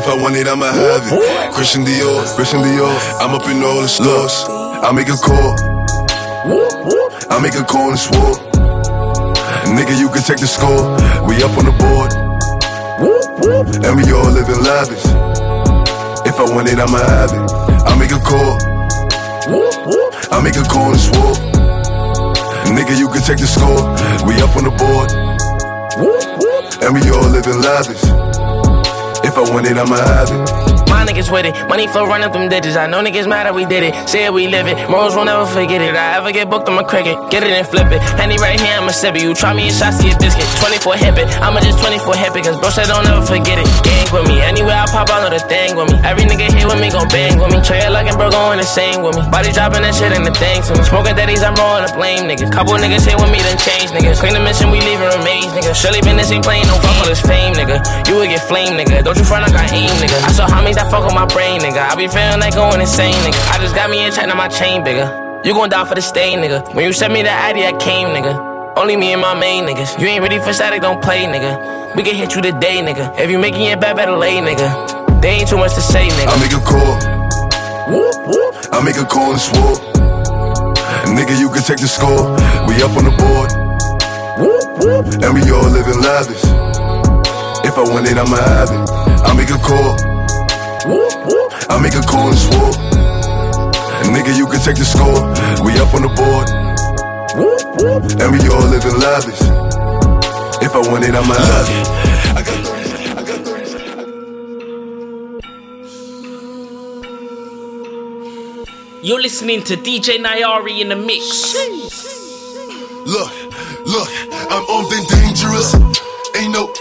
If 0.07 0.13
I 0.13 0.21
want 0.23 0.37
it, 0.37 0.47
I'ma 0.47 0.71
have 0.71 1.03
it. 1.03 1.51
Christian 1.53 1.83
Dior, 1.83 2.23
Christian 2.37 2.61
Dior. 2.63 2.95
I'm 3.19 3.35
up 3.35 3.43
in 3.51 3.61
all 3.61 3.81
the 3.81 3.89
stores. 3.91 4.47
I 4.47 4.93
make 4.95 5.11
a 5.11 5.19
call. 5.19 5.51
I 7.27 7.43
make 7.43 7.59
a 7.59 7.63
call 7.67 7.91
and 7.91 7.99
swore. 7.99 8.39
Nigga, 9.75 9.99
you 9.99 10.07
can 10.07 10.23
check 10.23 10.39
the 10.39 10.47
score. 10.47 10.95
We 11.27 11.43
up 11.43 11.51
on 11.59 11.67
the 11.67 11.75
board. 11.75 12.15
And 13.83 13.99
we 13.99 14.07
all 14.15 14.31
living 14.31 14.63
lavish. 14.63 15.03
If 16.23 16.39
I 16.39 16.55
want 16.55 16.71
it, 16.71 16.79
I'ma 16.79 17.03
have 17.03 17.35
it. 17.35 17.43
I 17.83 17.91
make 17.99 18.15
a 18.15 18.21
call. 18.23 18.63
I 20.31 20.39
make 20.39 20.55
a 20.55 20.63
call 20.63 20.95
and 20.95 21.03
swore. 21.03 21.35
Nigga, 22.71 22.95
you 22.97 23.11
can 23.11 23.21
check 23.27 23.43
the 23.43 23.45
score. 23.45 23.83
We 24.23 24.39
up 24.39 24.55
on 24.55 24.63
the 24.63 24.71
board. 24.71 25.11
And 26.79 26.95
we 26.95 27.03
all 27.11 27.27
living 27.27 27.59
lavish. 27.59 28.56
I 29.37 29.41
want 29.51 29.67
it, 29.67 29.77
I'ma 29.77 29.97
have 29.97 30.31
it. 30.31 30.76
My 30.87 31.05
niggas 31.05 31.31
with 31.31 31.45
it, 31.45 31.53
money 31.67 31.87
flow 31.87 32.05
running 32.05 32.31
through 32.31 32.49
ditches. 32.49 32.75
I 32.75 32.87
know 32.87 33.03
niggas 33.03 33.27
mad 33.27 33.45
that 33.45 33.53
we 33.53 33.65
did 33.65 33.83
it. 33.83 33.93
Say 34.07 34.25
it, 34.25 34.33
we 34.33 34.47
live 34.47 34.67
it. 34.67 34.89
Morals 34.89 35.15
won't 35.15 35.29
ever 35.29 35.45
forget 35.45 35.81
it. 35.81 35.95
I 35.95 36.17
ever 36.17 36.31
get 36.31 36.49
booked, 36.49 36.67
I'ma 36.69 36.83
cricket. 36.83 37.15
Get 37.29 37.43
it 37.43 37.51
and 37.51 37.67
flip 37.67 37.91
it. 37.91 37.99
Henny 38.15 38.37
right 38.39 38.59
here, 38.59 38.79
I'ma 38.79 38.91
it. 38.95 39.21
You 39.21 39.35
try 39.35 39.53
me 39.53 39.67
and 39.67 39.75
shot, 39.75 39.93
see 39.93 40.11
a 40.11 40.17
biscuit. 40.17 40.47
24 40.63 40.95
hip 40.95 41.17
it. 41.19 41.27
I'ma 41.43 41.59
just 41.59 41.79
24 41.83 42.15
hip 42.15 42.35
it. 42.39 42.43
Cause 42.47 42.57
bro 42.59 42.69
said 42.71 42.87
don't 42.87 43.05
ever 43.05 43.25
forget 43.25 43.59
it. 43.59 43.67
Gang 43.83 44.07
with 44.15 44.25
me. 44.31 44.39
Anywhere 44.39 44.79
I 44.79 44.87
pop, 44.87 45.11
I 45.11 45.27
know 45.27 45.31
the 45.31 45.43
thing 45.43 45.75
with 45.75 45.91
me. 45.91 45.99
Every 46.07 46.23
nigga 46.23 46.47
here 46.47 46.67
with 46.67 46.79
me 46.79 46.87
gon' 46.87 47.11
bang 47.11 47.35
with 47.35 47.51
me. 47.51 47.59
Trey 47.61 47.83
like 47.91 48.07
and 48.07 48.15
bro 48.15 48.31
going 48.31 48.57
the 48.57 48.67
same 48.67 49.03
with 49.03 49.19
me. 49.19 49.27
Body 49.27 49.51
dropping 49.51 49.83
that 49.83 49.91
shit 49.91 50.15
and 50.15 50.23
the 50.23 50.31
thing 50.31 50.63
to 50.63 50.71
me. 50.79 50.83
Smoking 50.87 51.19
daddies, 51.19 51.43
I'm 51.43 51.53
rolling 51.59 51.83
a 51.83 51.91
blame 51.91 52.31
nigga. 52.31 52.47
Couple 52.47 52.79
niggas 52.79 53.03
here 53.03 53.19
with 53.19 53.29
me, 53.29 53.43
done 53.43 53.59
change 53.59 53.91
niggas. 53.91 54.23
Clean 54.23 54.33
the 54.33 54.41
mission, 54.41 54.71
we 54.71 54.79
leaving 54.79 55.11
remains 55.19 55.51
nigga. 55.51 55.75
Surely 55.75 55.99
business 55.99 56.31
ain't 56.31 56.47
playing 56.47 56.65
no 56.71 56.79
fuck 56.79 56.95
all 57.03 57.09
this 57.11 57.21
fame 57.21 57.53
nigga. 57.59 57.83
You 58.07 58.23
would 58.23 58.31
get 58.31 58.41
flame 58.47 58.79
nigga. 58.79 59.03
Don't 59.03 59.17
you 59.19 59.27
front, 59.27 59.43
I 59.43 59.51
got 59.51 59.67
aim 59.75 59.91
nigga. 59.99 60.17
I 60.23 60.31
saw 60.31 60.47
homies 60.47 60.76
that 60.77 60.91
fuck 60.91 61.03
with 61.03 61.17
my 61.17 61.25
brain 61.25 61.59
nigga. 61.59 61.81
I 61.81 61.97
be 61.97 62.07
feeling 62.07 62.39
like 62.39 62.53
going 62.53 62.79
insane 62.79 63.17
nigga. 63.25 63.41
I 63.49 63.57
just 63.57 63.73
got 63.73 63.89
me 63.89 64.05
in 64.05 64.13
China, 64.13 64.35
my 64.35 64.47
chain 64.47 64.83
bigger. 64.83 65.09
You 65.43 65.53
gon' 65.53 65.69
die 65.69 65.85
for 65.85 65.95
the 65.95 66.01
stain 66.01 66.39
nigga. 66.39 66.73
When 66.73 66.85
you 66.85 66.93
sent 66.93 67.11
me 67.13 67.23
that 67.23 67.49
ID, 67.49 67.65
I 67.65 67.73
came 67.81 68.09
nigga. 68.13 68.77
Only 68.77 68.95
me 68.95 69.11
and 69.11 69.21
my 69.21 69.33
main 69.33 69.65
niggas. 69.65 69.99
You 69.99 70.07
ain't 70.07 70.21
ready 70.21 70.37
for 70.37 70.53
static, 70.53 70.81
don't 70.81 71.01
play, 71.01 71.25
nigga. 71.25 71.95
We 71.95 72.03
can 72.03 72.15
hit 72.15 72.35
you 72.35 72.41
today, 72.41 72.77
nigga. 72.85 73.17
If 73.17 73.31
you 73.31 73.39
making 73.39 73.65
it 73.65 73.81
bad, 73.81 73.95
better 73.95 74.15
lay, 74.15 74.37
nigga. 74.37 75.21
They 75.21 75.41
ain't 75.41 75.49
too 75.49 75.57
much 75.57 75.73
to 75.73 75.81
say, 75.81 76.09
nigga. 76.09 76.29
I 76.29 76.37
make 76.37 76.53
a 76.53 76.61
call. 76.61 76.93
I 78.71 78.83
make 78.85 78.97
a 78.97 79.05
call 79.05 79.31
and 79.33 79.41
swore. 79.41 79.77
Nigga, 81.09 81.39
you 81.39 81.49
can 81.49 81.63
check 81.63 81.81
the 81.81 81.87
score. 81.87 82.37
We 82.69 82.77
up 82.85 82.93
on 82.93 83.05
the 83.09 83.15
board. 83.17 83.49
And 85.23 85.33
we 85.33 85.41
all 85.49 85.69
living 85.69 86.01
lavish. 86.01 86.43
If 87.65 87.77
I 87.77 87.81
want 87.81 88.05
it, 88.05 88.17
I'ma 88.17 88.37
have 88.37 88.69
it. 88.69 88.89
I 89.25 89.33
make 89.33 89.49
a 89.49 89.57
call. 89.57 90.16
I 90.89 91.79
make 91.81 91.95
a 91.95 92.01
call 92.01 92.29
and 92.29 92.37
swoop. 92.37 92.75
Nigga, 94.07 94.37
you 94.37 94.47
can 94.47 94.59
check 94.61 94.75
the 94.75 94.85
score. 94.85 95.19
We 95.65 95.77
up 95.79 95.93
on 95.93 96.01
the 96.01 96.09
board. 96.15 96.47
Whoop, 97.35 97.61
whoop. 97.77 98.03
And 98.21 98.31
we 98.31 98.39
all 98.47 98.65
living 98.67 98.97
lavish. 98.99 99.41
If 100.63 100.73
I 100.73 100.79
want 100.89 101.03
it, 101.03 101.13
I'ma 101.13 101.33
have 101.33 101.69
it. 101.69 101.87
I 102.35 102.41
got 102.41 102.65
30, 102.65 103.09
I 103.11 103.23
got 103.23 103.39
30. 109.01 109.07
You're 109.07 109.21
listening 109.21 109.63
to 109.63 109.75
DJ 109.75 110.17
Nyari 110.17 110.79
in 110.79 110.89
the 110.89 110.95
mix. 110.95 111.53
Look, 113.05 113.31
look, 113.85 114.09
I'm 114.49 114.65
and 114.69 115.07
dangerous. 115.07 115.75
Ain't 116.35 116.53
no 116.53 116.73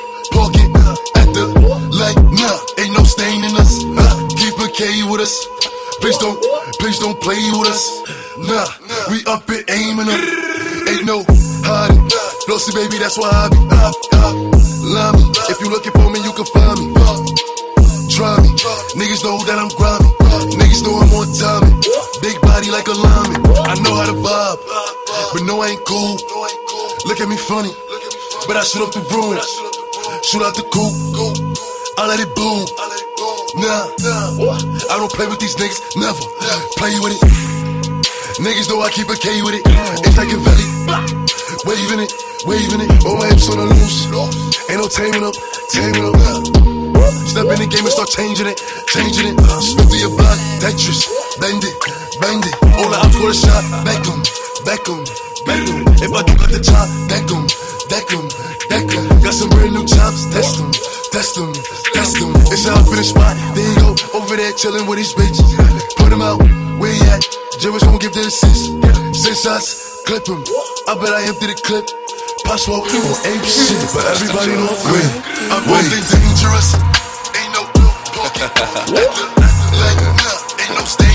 K 4.76 4.84
with 5.08 5.24
us. 5.24 5.32
Please 6.04 6.18
don't, 6.20 6.36
please 6.76 6.98
don't 7.00 7.16
play 7.24 7.40
with 7.56 7.72
us. 7.72 7.80
Nah, 8.44 8.68
we 9.08 9.24
up 9.24 9.48
and 9.48 9.64
aiming 9.72 10.04
up. 10.04 10.20
Ain't 10.92 11.08
no 11.08 11.24
hiding. 11.64 12.04
Flossy 12.44 12.76
baby, 12.76 13.00
that's 13.00 13.16
why 13.16 13.32
I 13.32 13.48
be 13.48 13.56
up, 13.72 13.96
up. 14.20 14.36
Love 14.84 15.16
me. 15.16 15.32
If 15.48 15.64
you 15.64 15.72
looking 15.72 15.96
for 15.96 16.12
me, 16.12 16.20
you 16.20 16.28
can 16.36 16.44
find 16.52 16.76
me. 16.76 16.92
Try 18.12 18.36
me. 18.44 18.52
Niggas 19.00 19.24
know 19.24 19.40
that 19.48 19.56
I'm 19.56 19.72
grimy. 19.80 20.12
Niggas 20.60 20.84
know 20.84 21.00
I'm 21.00 21.08
on 21.24 21.32
timing. 21.32 21.72
Big 22.20 22.36
body 22.44 22.68
like 22.68 22.84
a 22.84 22.96
lineman. 23.00 23.48
I 23.64 23.80
know 23.80 23.96
how 23.96 24.12
to 24.12 24.16
vibe, 24.20 24.60
but 25.32 25.42
no, 25.48 25.64
I 25.64 25.72
ain't 25.72 25.84
cool. 25.88 26.20
Look 27.08 27.16
at 27.24 27.28
me 27.32 27.40
funny, 27.48 27.72
but 28.44 28.60
I 28.60 28.62
shoot 28.62 28.84
up 28.84 28.92
the 28.92 29.00
room. 29.08 29.40
Shoot 30.20 30.44
out 30.44 30.52
the 30.52 30.68
coop. 30.68 30.92
I 31.96 32.12
let 32.12 32.20
it 32.20 32.28
boom. 32.36 33.05
Nah, 33.54 33.86
I 34.90 34.98
don't 34.98 35.12
play 35.12 35.26
with 35.26 35.38
these 35.38 35.54
niggas, 35.56 35.96
never. 35.96 36.18
Play 36.76 36.98
with 36.98 37.14
it. 37.14 37.22
Niggas 38.42 38.68
know 38.68 38.82
I 38.82 38.90
keep 38.90 39.08
a 39.08 39.16
K 39.16 39.40
with 39.42 39.54
it. 39.54 39.62
It's 40.04 40.18
like 40.18 40.28
a 40.34 40.36
valley. 40.36 40.68
Waving 41.64 42.00
it, 42.02 42.12
waving 42.44 42.82
it. 42.82 42.90
All 43.06 43.16
my 43.16 43.26
hips 43.30 43.48
on 43.48 43.56
the 43.56 43.66
loose. 43.70 44.10
Ain't 44.68 44.80
no 44.82 44.88
taming 44.88 45.24
up, 45.24 45.34
taming 45.70 46.04
up. 46.04 46.16
Step 47.24 47.46
in 47.46 47.58
the 47.62 47.68
game 47.70 47.86
and 47.86 47.94
start 47.94 48.10
changing 48.10 48.46
it, 48.46 48.58
changing 48.90 49.32
it. 49.32 49.36
Uh-huh. 49.38 49.60
Spin 49.60 49.86
through 49.88 50.02
your 50.04 50.12
block, 50.16 50.36
Tetris. 50.60 51.06
Bend 51.40 51.62
it, 51.64 51.76
bend 52.20 52.44
it. 52.44 52.54
All 52.76 52.90
the 52.90 52.98
ops 52.98 53.14
score 53.14 53.30
a 53.30 53.34
shot. 53.34 53.64
Beckham, 53.86 54.20
Beckham, 54.66 55.00
Beckham. 55.46 55.80
If 56.02 56.12
I 56.12 56.20
do 56.26 56.34
got 56.36 56.50
the 56.50 56.60
chop, 56.60 56.88
deck 57.08 57.24
'em, 57.30 57.46
deck 57.88 58.10
'em, 58.12 58.28
deck 58.68 58.86
'em. 58.94 59.20
Got 59.20 59.34
some 59.34 59.48
brand 59.50 59.72
new 59.72 59.84
chops, 59.84 60.26
test 60.32 60.58
'em, 60.58 60.70
test 61.12 61.36
'em, 61.38 61.52
test 61.94 62.16
'em. 62.20 62.32
It's 62.52 62.66
out 62.66 62.86
in 62.88 62.96
the 62.96 63.04
spot. 63.04 63.36
There 63.54 63.66
you 63.66 63.74
go, 63.80 63.94
over 64.14 64.36
there 64.36 64.52
chilling 64.52 64.86
with 64.86 64.98
these 64.98 65.14
bitches. 65.14 65.50
Put 65.96 66.12
'em 66.12 66.22
out, 66.22 66.40
where 66.78 66.92
you 66.92 67.02
at? 67.10 67.22
Jimmy's 67.60 67.82
gonna 67.82 67.98
give 67.98 68.12
the 68.12 68.26
assist. 68.26 68.72
Six 69.14 69.42
shots, 69.42 70.02
clip 70.06 70.28
'em. 70.28 70.42
I 70.88 70.94
bet 70.94 71.12
I 71.14 71.22
empty 71.28 71.46
the 71.46 71.54
clip. 71.54 71.86
Pop 72.44 72.58
smoke, 72.58 72.86
you 72.92 73.00
on 73.02 73.18
ape 73.26 73.44
shit, 73.44 73.78
but 73.94 74.04
everybody 74.06 74.52
know 74.52 74.68
I'm 74.70 74.82
great. 74.90 75.10
I'm 75.50 75.62
Wait. 75.70 75.90
wait. 75.90 76.04
dangerous. 76.10 76.74
Ain't 77.38 77.52
no 77.54 77.62
pocket. 78.14 78.50
like, 79.82 80.00
nah, 80.20 80.62
ain't 80.62 80.74
no 80.78 80.84
stain. 80.84 81.06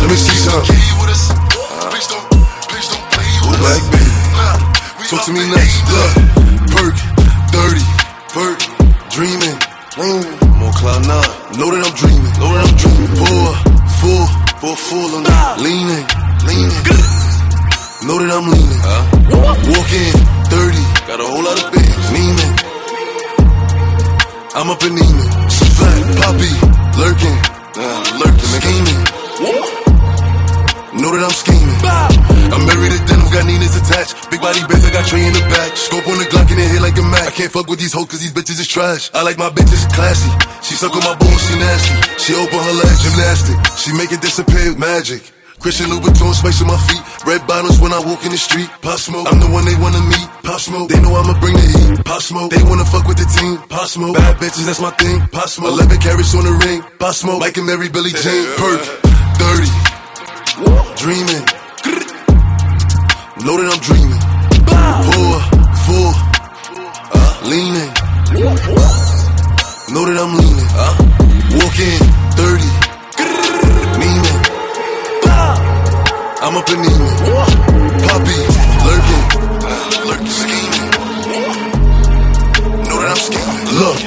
Let 0.00 0.10
me 0.10 0.16
see 0.16 0.36
some. 0.36 0.62
Key 0.62 0.92
with 1.00 1.10
us. 1.10 1.28
Please 1.90 2.06
don't, 2.06 2.24
please 2.68 2.88
don't 2.88 3.10
play 3.10 3.26
with 3.48 3.60
us. 3.60 3.88
Black. 3.88 4.03
Talk 5.14 5.26
to 5.26 5.32
me 5.32 5.46
next. 5.46 5.78
Look, 5.94 6.10
perk, 6.74 6.96
dirty, 7.54 7.86
perk, 8.34 8.58
dreaming. 9.14 9.54
Mm, 9.94 10.26
I'm 10.42 10.62
on 10.66 10.72
cloud 10.74 11.06
nine. 11.06 11.30
Know 11.54 11.70
that 11.70 11.86
I'm 11.86 11.94
dreaming. 11.94 12.34
Know 12.42 12.50
that 12.50 12.66
I'm 12.66 12.74
dreaming. 12.74 13.14
Pour, 13.22 13.54
full, 14.02 14.26
pour 14.58 14.74
full 14.74 15.14
on 15.14 15.22
that. 15.22 15.62
Leaning, 15.62 16.02
leaning. 16.50 16.82
Know 18.10 18.18
that 18.18 18.26
I'm 18.26 18.50
leaning. 18.50 18.82
Walk 19.70 19.90
in, 19.94 20.18
30. 20.50 20.82
Got 21.06 21.22
a 21.22 21.26
whole 21.30 21.46
lot 21.46 21.62
of 21.62 21.70
bands. 21.70 22.06
Leaning. 22.10 22.54
I'm 24.58 24.66
up 24.66 24.82
and 24.82 24.98
leaning. 24.98 25.30
She 25.46 25.62
flat, 25.78 25.94
poppy, 26.26 26.50
lurking. 26.98 27.38
Uh, 27.78 28.02
lurking, 28.18 28.50
scheming. 28.50 29.00
Know 30.98 31.10
that 31.14 31.22
I'm 31.22 31.36
scheming. 31.38 31.78
I'm 32.50 32.66
married 32.66 32.98
to 32.98 33.00
denim, 33.06 33.30
got 33.30 33.46
Nina's 33.46 33.78
attached. 33.78 34.23
Body 34.44 34.60
bends, 34.68 34.84
I 34.84 34.92
got 34.92 35.08
Trey 35.08 35.24
in 35.24 35.32
the 35.32 35.40
back. 35.48 35.72
Scope 35.72 36.04
on 36.04 36.20
the 36.20 36.28
Glock 36.28 36.52
and 36.52 36.60
it 36.60 36.68
hit 36.68 36.84
like 36.84 37.00
a 37.00 37.06
Mac. 37.08 37.24
I 37.24 37.32
can't 37.32 37.48
fuck 37.48 37.64
with 37.64 37.80
these 37.80 37.96
hoes 37.96 38.12
cause 38.12 38.20
these 38.20 38.36
bitches 38.36 38.60
is 38.60 38.68
trash. 38.68 39.08
I 39.16 39.24
like 39.24 39.40
my 39.40 39.48
bitches 39.48 39.88
classy. 39.96 40.28
She 40.60 40.76
suck 40.76 40.92
on 40.92 41.00
my 41.00 41.16
bones, 41.16 41.40
she 41.48 41.56
nasty. 41.56 41.96
She 42.20 42.36
open 42.36 42.60
her 42.60 42.76
legs, 42.76 43.00
gymnastic. 43.08 43.56
She 43.80 43.96
make 43.96 44.12
it 44.12 44.20
disappear 44.20 44.68
with 44.68 44.76
magic. 44.76 45.32
Christian 45.64 45.88
Louboutin, 45.88 46.36
space 46.36 46.60
on 46.60 46.68
my 46.68 46.76
feet. 46.76 47.00
Red 47.24 47.40
bottoms 47.48 47.80
when 47.80 47.96
I 47.96 48.04
walk 48.04 48.20
in 48.28 48.36
the 48.36 48.36
street. 48.36 48.68
Pop 48.84 49.00
smoke, 49.00 49.32
I'm 49.32 49.40
the 49.40 49.48
one 49.48 49.64
they 49.64 49.80
wanna 49.80 50.04
meet. 50.12 50.28
Pop 50.44 50.60
smoke, 50.60 50.92
they 50.92 51.00
know 51.00 51.16
I'ma 51.16 51.40
bring 51.40 51.56
the 51.56 51.64
heat. 51.64 52.04
Pop 52.04 52.20
smoke, 52.20 52.52
they 52.52 52.60
wanna 52.68 52.84
fuck 52.84 53.08
with 53.08 53.16
the 53.16 53.24
team. 53.24 53.56
Pop 53.72 53.88
smoke, 53.88 54.12
bad 54.12 54.36
bitches, 54.36 54.68
that's 54.68 54.76
my 54.76 54.92
thing. 55.00 55.24
Pop 55.32 55.48
smoke, 55.48 55.72
11 55.72 56.04
carats 56.04 56.36
on 56.36 56.44
the 56.44 56.52
ring. 56.68 56.84
Pop 57.00 57.16
smoke, 57.16 57.40
Mike 57.40 57.56
and 57.56 57.64
Mary, 57.64 57.88
Billie 57.88 58.12
Jean. 58.12 58.44
Perk, 58.60 58.84
30. 59.40 59.72
Dreaming. 61.00 61.48
Know 63.40 63.56
that 63.56 63.72
I'm 63.72 63.80
dreaming. 63.80 64.33
Leaning. 67.48 67.92
Know 69.92 70.04
that 70.08 70.16
I'm 70.16 70.32
leaning. 70.40 70.68
Uh, 70.72 70.94
walk 71.60 71.76
in, 71.78 72.00
30. 72.40 72.64
Leaning. 74.00 74.40
I'm 76.44 76.56
up 76.56 76.68
and 76.68 76.80
leaning. 76.84 77.14
Poppy, 78.04 78.38
lurking. 78.84 79.24
Lurking, 80.08 80.34
scheming. 80.40 80.86
Know 82.88 82.98
that 83.00 83.10
I'm 83.12 83.20
scheming. 83.28 83.60
Look, 83.80 83.98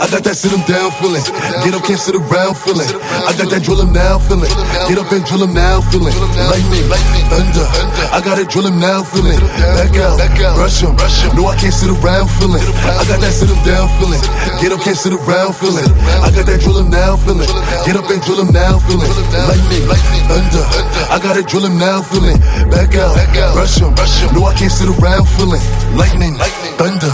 I 0.00 0.06
got 0.10 0.22
that 0.24 0.36
sit 0.36 0.52
'em 0.52 0.62
down 0.68 0.90
feeling. 1.00 1.24
Get 1.64 1.74
up, 1.74 1.84
can't 1.84 1.98
sit 1.98 2.14
around 2.14 2.54
feeling. 2.56 2.88
I 3.28 3.32
got 3.32 3.48
that 3.50 3.62
drill 3.62 3.80
'em 3.80 3.92
now 3.92 4.18
feeling. 4.18 4.52
Get 4.88 4.98
up 4.98 5.10
and 5.12 5.24
drill 5.24 5.42
'em 5.42 5.54
now 5.54 5.80
feeling. 5.90 6.14
Lightning, 6.50 6.86
thunder. 7.30 7.66
I 8.12 8.20
got 8.20 8.38
it 8.38 8.48
drill 8.48 8.66
'em 8.66 8.78
now 8.78 9.02
feeling. 9.02 9.40
Back 9.76 9.96
out, 9.96 10.18
rush 10.58 10.82
'em. 10.82 10.96
No, 11.34 11.48
I 11.48 11.56
can't 11.56 11.74
sit 11.74 11.90
around 11.90 12.28
feeling. 12.38 12.64
I 13.00 13.04
got 13.04 13.20
that 13.20 13.32
sit 13.32 13.48
'em 13.50 13.60
down 13.64 13.88
feeling. 13.98 14.22
Get 14.60 14.72
up, 14.72 14.80
can't 14.84 14.98
sit 14.98 15.12
around 15.12 15.54
feeling. 15.56 15.88
I 16.22 16.30
got 16.30 16.46
that 16.46 16.60
drill 16.60 16.78
'em 16.78 16.90
now 16.90 17.16
feeling. 17.24 17.50
Get 17.86 17.96
up 17.96 18.10
and 18.10 18.20
drill 18.24 18.40
'em 18.40 18.52
now 18.52 18.78
feeling. 18.86 19.12
Lightning, 19.48 19.84
thunder. 20.28 20.66
I 21.10 21.18
got 21.18 21.36
it 21.36 21.46
drill 21.46 21.66
'em 21.66 21.78
now 21.78 22.02
feeling. 22.02 22.38
Back 22.70 22.94
out, 22.96 23.16
rush 23.56 23.80
'em. 23.80 23.94
No, 24.34 24.46
I 24.46 24.54
can't 24.54 24.72
sit 24.72 24.88
around 24.88 25.26
feeling. 25.36 25.62
Lightning, 25.96 26.38
thunder. 26.78 27.12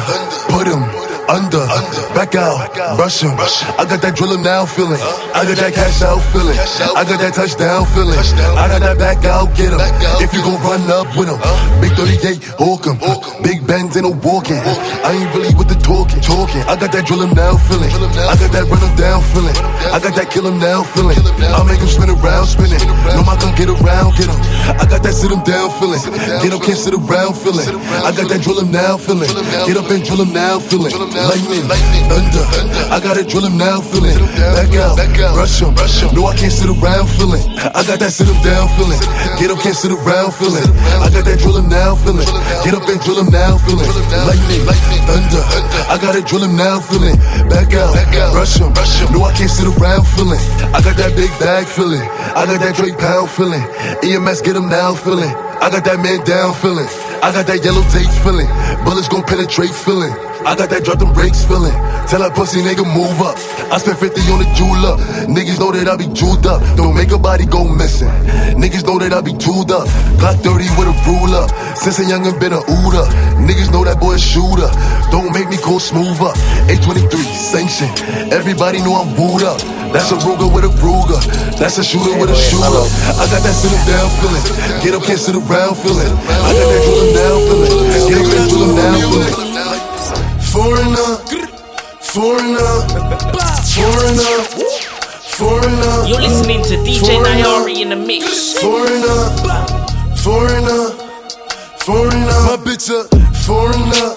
Put 0.48 0.68
'em 0.68 0.84
under, 1.28 1.66
back 2.14 2.34
out, 2.34 2.70
rush 2.98 3.20
him. 3.20 3.34
I 3.34 3.84
got 3.84 4.00
that 4.02 4.14
drill 4.16 4.32
him 4.32 4.42
now 4.42 4.64
feeling. 4.66 5.00
I 5.34 5.44
got 5.44 5.58
that 5.58 5.74
cash 5.74 6.02
out 6.02 6.22
feeling. 6.32 6.56
I 6.94 7.02
got 7.04 7.18
that 7.20 7.34
touchdown 7.34 7.86
feeling. 7.94 8.18
I 8.56 8.68
got 8.68 8.80
that 8.80 8.98
back 8.98 9.24
out, 9.24 9.54
get 9.56 9.72
him. 9.72 9.80
If 10.22 10.32
you 10.32 10.40
gon' 10.42 10.60
run 10.62 10.82
up 10.90 11.10
with 11.18 11.28
him, 11.28 11.38
big 11.80 11.92
38, 11.98 12.42
hawk 12.58 12.86
him. 12.86 12.96
Big 13.42 13.66
bends 13.66 13.96
ain't 13.96 14.06
no 14.06 14.14
walking. 14.22 14.58
I 14.58 15.12
ain't 15.14 15.30
really 15.34 15.54
with 15.54 15.68
the 15.68 15.78
talking, 15.82 16.20
talking. 16.22 16.62
I 16.66 16.74
got 16.78 16.92
that 16.92 17.06
drill 17.06 17.22
him 17.22 17.34
now 17.34 17.58
feeling. 17.68 17.90
I 17.90 18.34
got 18.38 18.50
that 18.54 18.64
run 18.70 18.82
him 18.82 18.94
down 18.96 19.22
feeling. 19.34 19.56
I 19.90 19.98
got 19.98 20.14
that 20.16 20.30
kill 20.30 20.46
him 20.46 20.58
now 20.58 20.82
feeling. 20.94 21.18
I 21.42 21.62
make 21.66 21.80
him 21.82 21.90
spin 21.90 22.10
around, 22.10 22.46
spinning. 22.46 22.82
No, 23.14 23.22
my 23.22 23.36
gun 23.38 23.54
get 23.54 23.68
around, 23.70 24.16
get 24.16 24.30
him. 24.30 24.38
I 24.78 24.84
got 24.86 25.02
that 25.02 25.14
sit 25.14 25.30
him 25.30 25.42
down 25.42 25.70
feeling. 25.78 26.02
Get 26.42 26.52
up, 26.54 26.62
can't 26.62 26.78
sit 26.78 26.94
around 26.94 27.34
feeling. 27.34 27.66
I 28.02 28.10
got 28.14 28.28
that 28.30 28.42
drill 28.42 28.58
him 28.62 28.70
now 28.70 28.96
feeling. 28.96 29.30
Get 29.66 29.76
up 29.76 29.90
and 29.90 30.02
drill 30.02 30.22
him 30.22 30.32
now 30.32 30.58
feeling. 30.58 30.94
Lightning, 31.16 31.64
lightning, 31.64 32.04
thunder. 32.12 32.44
I 32.92 33.00
got 33.00 33.16
it 33.16 33.28
drill 33.32 33.48
him 33.48 33.56
now 33.56 33.80
feeling. 33.80 34.20
Back 34.36 34.68
out, 34.76 35.00
rush 35.32 35.56
him. 35.64 35.72
No, 36.12 36.28
I 36.28 36.36
can't 36.36 36.52
sit 36.52 36.68
around 36.68 37.08
feeling. 37.16 37.40
I 37.72 37.80
got 37.88 38.04
that 38.04 38.12
sit 38.12 38.28
him 38.28 38.36
down 38.44 38.68
feeling. 38.76 39.00
Get 39.40 39.48
up, 39.48 39.58
can't 39.64 39.74
sit 39.74 39.92
around 39.96 40.36
feeling. 40.36 40.68
I 41.00 41.08
got 41.08 41.24
that 41.24 41.40
drill 41.40 41.56
him 41.56 41.72
now 41.72 41.96
feeling. 41.96 42.28
Get 42.60 42.76
up 42.76 42.84
and 42.84 43.00
drill 43.00 43.24
him 43.24 43.32
now 43.32 43.56
feeling. 43.64 43.88
Lightning, 44.28 44.64
thunder. 45.08 45.44
I 45.88 45.96
got 45.96 46.20
it 46.20 46.28
drill 46.28 46.44
him 46.44 46.52
now 46.52 46.84
feeling. 46.84 47.16
Back 47.48 47.72
out, 47.72 47.96
rush 48.36 48.60
him. 48.60 48.76
No, 49.08 49.24
I 49.24 49.32
can't 49.32 49.50
sit 49.50 49.64
around 49.64 50.04
feeling. 50.20 50.40
I 50.76 50.84
got 50.84 51.00
that 51.00 51.16
big 51.16 51.32
bag 51.40 51.64
feeling. 51.64 52.04
I 52.36 52.44
got 52.44 52.60
that 52.60 52.76
Drake 52.76 52.98
pound 53.00 53.32
feeling. 53.32 53.64
EMS 54.04 54.44
get 54.44 54.56
him 54.56 54.68
now 54.68 54.92
feeling. 54.92 55.32
I 55.64 55.72
got 55.72 55.84
that 55.88 55.96
man 56.04 56.20
down 56.28 56.52
feeling. 56.60 56.86
I 57.24 57.32
got 57.32 57.48
that 57.48 57.64
yellow 57.64 57.82
tape 57.88 58.12
feeling. 58.20 58.46
Bullets 58.84 59.08
gon' 59.08 59.24
penetrate 59.24 59.72
feeling. 59.72 60.12
I 60.46 60.54
got 60.54 60.70
that 60.70 60.86
drop 60.86 61.02
them 61.02 61.10
brakes 61.10 61.42
feeling. 61.42 61.74
Tell 62.06 62.22
that 62.22 62.38
pussy 62.38 62.62
nigga 62.62 62.86
move 62.86 63.18
up. 63.18 63.34
I 63.66 63.82
spent 63.82 63.98
50 63.98 64.14
on 64.30 64.38
the 64.38 64.48
jeweler. 64.54 64.94
Niggas 65.26 65.58
know 65.58 65.74
that 65.74 65.90
I 65.90 65.98
be 65.98 66.06
jeweled 66.14 66.46
up. 66.46 66.62
Don't 66.78 66.94
make 66.94 67.10
a 67.10 67.18
body 67.18 67.50
go 67.50 67.66
missing. 67.66 68.06
Niggas 68.54 68.86
know 68.86 68.94
that 69.02 69.10
I 69.10 69.26
be 69.26 69.34
tooled 69.34 69.74
up. 69.74 69.90
Glock 70.22 70.38
30 70.46 70.70
with 70.78 70.86
a 70.86 70.94
ruler. 71.02 71.50
Since 71.74 71.98
a 71.98 72.06
youngin' 72.06 72.38
been 72.38 72.54
a 72.54 72.62
Uda. 72.62 73.10
Niggas 73.42 73.74
know 73.74 73.82
that 73.82 73.98
boy 73.98 74.14
a 74.14 74.22
shooter. 74.22 74.70
Don't 75.10 75.34
make 75.34 75.50
me 75.50 75.58
go 75.66 75.82
smoother. 75.82 76.30
823 76.70 77.10
sanction. 77.26 77.90
Everybody 78.30 78.78
know 78.86 79.02
I'm 79.02 79.18
wooed 79.18 79.42
up. 79.42 79.58
That's 79.90 80.14
a 80.14 80.16
Ruger 80.22 80.46
with 80.46 80.62
a 80.62 80.70
Ruger. 80.78 81.18
That's 81.58 81.78
a 81.78 81.82
shooter 81.82 82.14
with 82.22 82.30
a 82.30 82.38
shooter. 82.38 82.86
I 83.18 83.26
got 83.34 83.42
that 83.42 83.50
sit 83.50 83.74
down 83.82 84.06
feeling. 84.22 84.46
Get 84.78 84.94
up, 84.94 85.02
can't 85.02 85.18
sit 85.18 85.34
around 85.34 85.74
feeling. 85.82 86.06
I 86.06 86.54
got 86.54 86.66
that 86.70 86.80
drill 86.86 87.02
'em 87.02 87.10
down 87.18 87.38
feeling. 87.50 87.74
Get 88.06 88.14
up, 88.22 88.26
can't 88.30 88.46
drill 88.46 88.70
down 88.78 88.94
feeling. 89.10 89.45
Foreigner, 90.56 91.20
foreigner, 92.00 92.72
foreigner, 93.76 94.36
foreigner. 95.36 96.08
You're 96.08 96.22
listening 96.22 96.62
to 96.62 96.76
DJ 96.78 97.20
Nyari 97.20 97.82
in 97.82 97.90
the 97.90 97.96
mix. 97.96 98.54
Foreigner, 98.54 99.20
foreigner, 100.16 100.88
foreigner. 101.80 102.38
My 102.48 102.56
bitch 102.56 102.88
a 102.88 103.04
foreigner, 103.44 104.16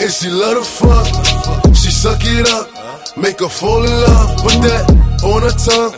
and 0.00 0.10
she 0.10 0.30
love 0.30 0.56
to 0.56 0.64
fuck. 0.64 1.06
She 1.76 1.90
suck 1.90 2.20
it 2.22 2.48
up, 2.48 2.66
make 3.18 3.40
her 3.40 3.50
fall 3.50 3.84
in 3.84 3.92
love. 3.92 4.38
Put 4.38 4.62
that 4.64 4.88
on 5.22 5.42
her 5.42 5.52
tongue, 5.52 5.92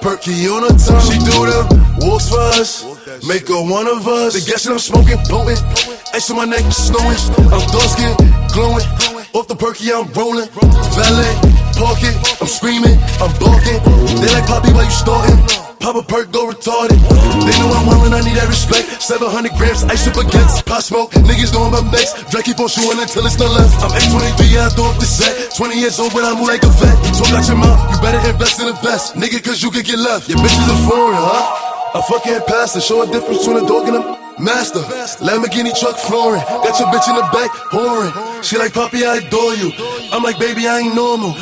perky 0.00 0.46
on 0.46 0.62
her 0.62 0.78
tongue. 0.78 1.02
She 1.02 1.18
do 1.18 1.46
them 1.50 1.82
walks 1.98 2.28
for 2.28 2.38
us, 2.38 2.84
make 3.26 3.48
her 3.48 3.60
one 3.60 3.88
of 3.88 4.06
us. 4.06 4.34
They 4.34 4.48
guessing 4.48 4.70
I'm 4.70 4.78
smoking 4.78 5.18
potent, 5.26 5.58
ice 6.14 6.30
on 6.30 6.36
my 6.36 6.44
neck 6.44 6.62
snowing. 6.70 7.18
I'm 7.50 7.66
dark 7.74 7.90
skin, 7.90 8.14
glowing. 8.54 9.11
Off 9.32 9.48
the 9.48 9.56
perky, 9.56 9.88
I'm 9.88 10.04
rolling. 10.12 10.44
Valet, 10.92 11.32
park 11.80 12.04
it, 12.04 12.12
I'm 12.36 12.44
screaming, 12.44 13.00
I'm 13.16 13.32
barking. 13.40 13.80
They 14.20 14.28
like 14.28 14.44
Poppy, 14.44 14.76
why 14.76 14.84
you 14.84 14.92
starting? 14.92 15.40
Pop 15.80 15.96
a 15.96 16.04
perk, 16.04 16.28
go 16.36 16.52
retarded. 16.52 17.00
They 17.00 17.56
know 17.56 17.72
I'm 17.72 17.88
wildin', 17.88 18.12
I 18.12 18.20
need 18.20 18.36
that 18.36 18.52
respect. 18.52 19.00
700 19.00 19.56
grams, 19.56 19.88
ice 19.88 20.04
up 20.04 20.20
against 20.20 20.68
pot 20.68 20.84
smoke. 20.84 21.16
Niggas 21.24 21.48
know 21.56 21.64
I'm 21.64 21.72
up 21.72 21.88
next. 21.88 22.28
Drake 22.28 22.44
keep 22.44 22.60
on 22.60 22.68
shooting 22.68 23.00
until 23.00 23.24
it's 23.24 23.40
not 23.40 23.56
left. 23.56 23.72
I'm 23.80 23.96
823, 24.36 24.52
yeah, 24.52 24.68
I 24.68 24.70
throw 24.76 24.92
up 24.92 25.00
the 25.00 25.08
set. 25.08 25.32
20 25.56 25.80
years 25.80 25.96
old, 25.96 26.12
but 26.12 26.28
I 26.28 26.36
move 26.36 26.52
like 26.52 26.60
a 26.68 26.72
vet. 26.76 26.92
Talk 27.16 27.32
out 27.32 27.48
your 27.48 27.56
mouth, 27.56 27.80
you 27.88 27.96
better 28.04 28.20
invest 28.28 28.60
in 28.60 28.68
the 28.68 28.76
vest. 28.84 29.16
Nigga, 29.16 29.40
cause 29.40 29.64
you 29.64 29.72
could 29.72 29.88
get 29.88 29.96
left. 29.96 30.28
Your 30.28 30.44
bitch 30.44 30.52
is 30.60 30.68
a 30.68 30.78
foreign, 30.84 31.16
huh? 31.16 31.96
A 31.96 32.02
fucking 32.04 32.44
pastor, 32.44 32.84
show 32.84 33.00
a 33.00 33.08
difference 33.08 33.48
between 33.48 33.64
a 33.64 33.66
dog 33.66 33.88
and 33.88 33.96
a 33.96 34.21
master. 34.42 34.80
Lamborghini 35.24 35.72
truck 35.78 35.96
flooring, 35.96 36.42
got 36.42 36.78
your 36.78 36.88
bitch 36.88 37.08
in 37.08 37.16
the 37.16 37.22
back, 37.32 37.50
pouring. 37.70 38.12
She 38.42 38.58
like, 38.58 38.74
Poppy, 38.74 39.04
I 39.04 39.16
adore 39.18 39.54
you. 39.54 39.72
I'm 40.12 40.22
like, 40.22 40.38
baby, 40.38 40.66
I 40.66 40.80
ain't 40.80 40.94
normal. 40.94 41.34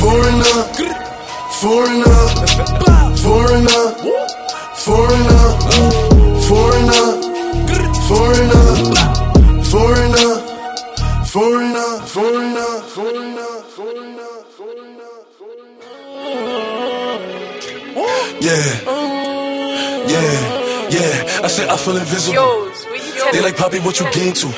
Foreigner, 0.00 0.64
foreigner, 1.60 2.20
foreigner, 3.16 3.94
foreigner, 4.76 5.44
foreigner, 6.48 7.06
foreigner, 8.08 8.74
foreigner, 9.70 9.70
foreigner, 9.70 10.50
foreigner, 11.24 12.00
foreigner, 12.06 12.80
foreigner, 12.82 13.62
foreigner, 13.76 14.20
Yeah, 18.40 19.19
yeah, 20.20 20.88
yeah. 20.90 21.44
I 21.44 21.48
said 21.48 21.68
I 21.68 21.76
feel 21.76 21.96
invisible. 21.96 22.70
They 23.32 23.40
like 23.40 23.56
Poppy, 23.56 23.78
what 23.80 23.98
you 24.00 24.10
gain 24.12 24.34
to? 24.34 24.48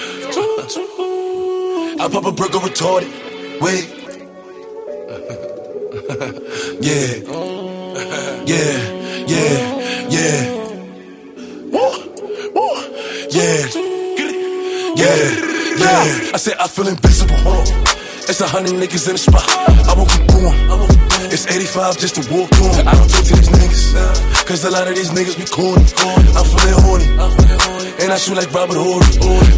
I 2.00 2.08
pop 2.08 2.24
a 2.24 2.32
burger 2.32 2.58
retarded. 2.58 3.10
Wait. 3.60 3.86
yeah. 6.80 7.22
Yeah. 8.46 8.78
Yeah. 9.26 10.08
Yeah. 10.08 10.62
Yeah. 13.30 13.66
Yeah. 14.96 15.16
Yeah. 15.78 16.34
I 16.34 16.36
said 16.38 16.56
I 16.58 16.66
feel 16.68 16.88
invisible. 16.88 17.36
It's 18.28 18.40
a 18.40 18.48
hundred 18.48 18.72
niggas 18.72 19.06
in 19.08 19.14
the 19.14 19.18
spot. 19.18 19.44
I 19.48 19.94
won't 19.96 20.10
keep 20.10 20.26
going. 20.28 20.58
It's 21.32 21.46
85 21.46 21.98
just 21.98 22.14
to 22.16 22.34
walk 22.34 22.52
on. 22.60 22.86
I 22.88 22.94
don't 22.94 23.08
talk 23.08 23.24
to 23.24 23.34
these 23.34 23.48
niggas. 23.48 24.31
Cause 24.46 24.64
a 24.64 24.70
lot 24.70 24.88
of 24.88 24.94
these 24.94 25.10
niggas 25.10 25.38
be 25.38 25.46
corny. 25.46 25.86
I'm 26.34 26.44
feeling 26.44 26.78
horny. 26.82 27.06
And 28.02 28.10
I 28.10 28.18
shoot 28.18 28.34
like 28.34 28.50
Robert 28.50 28.74
Horry. 28.74 29.06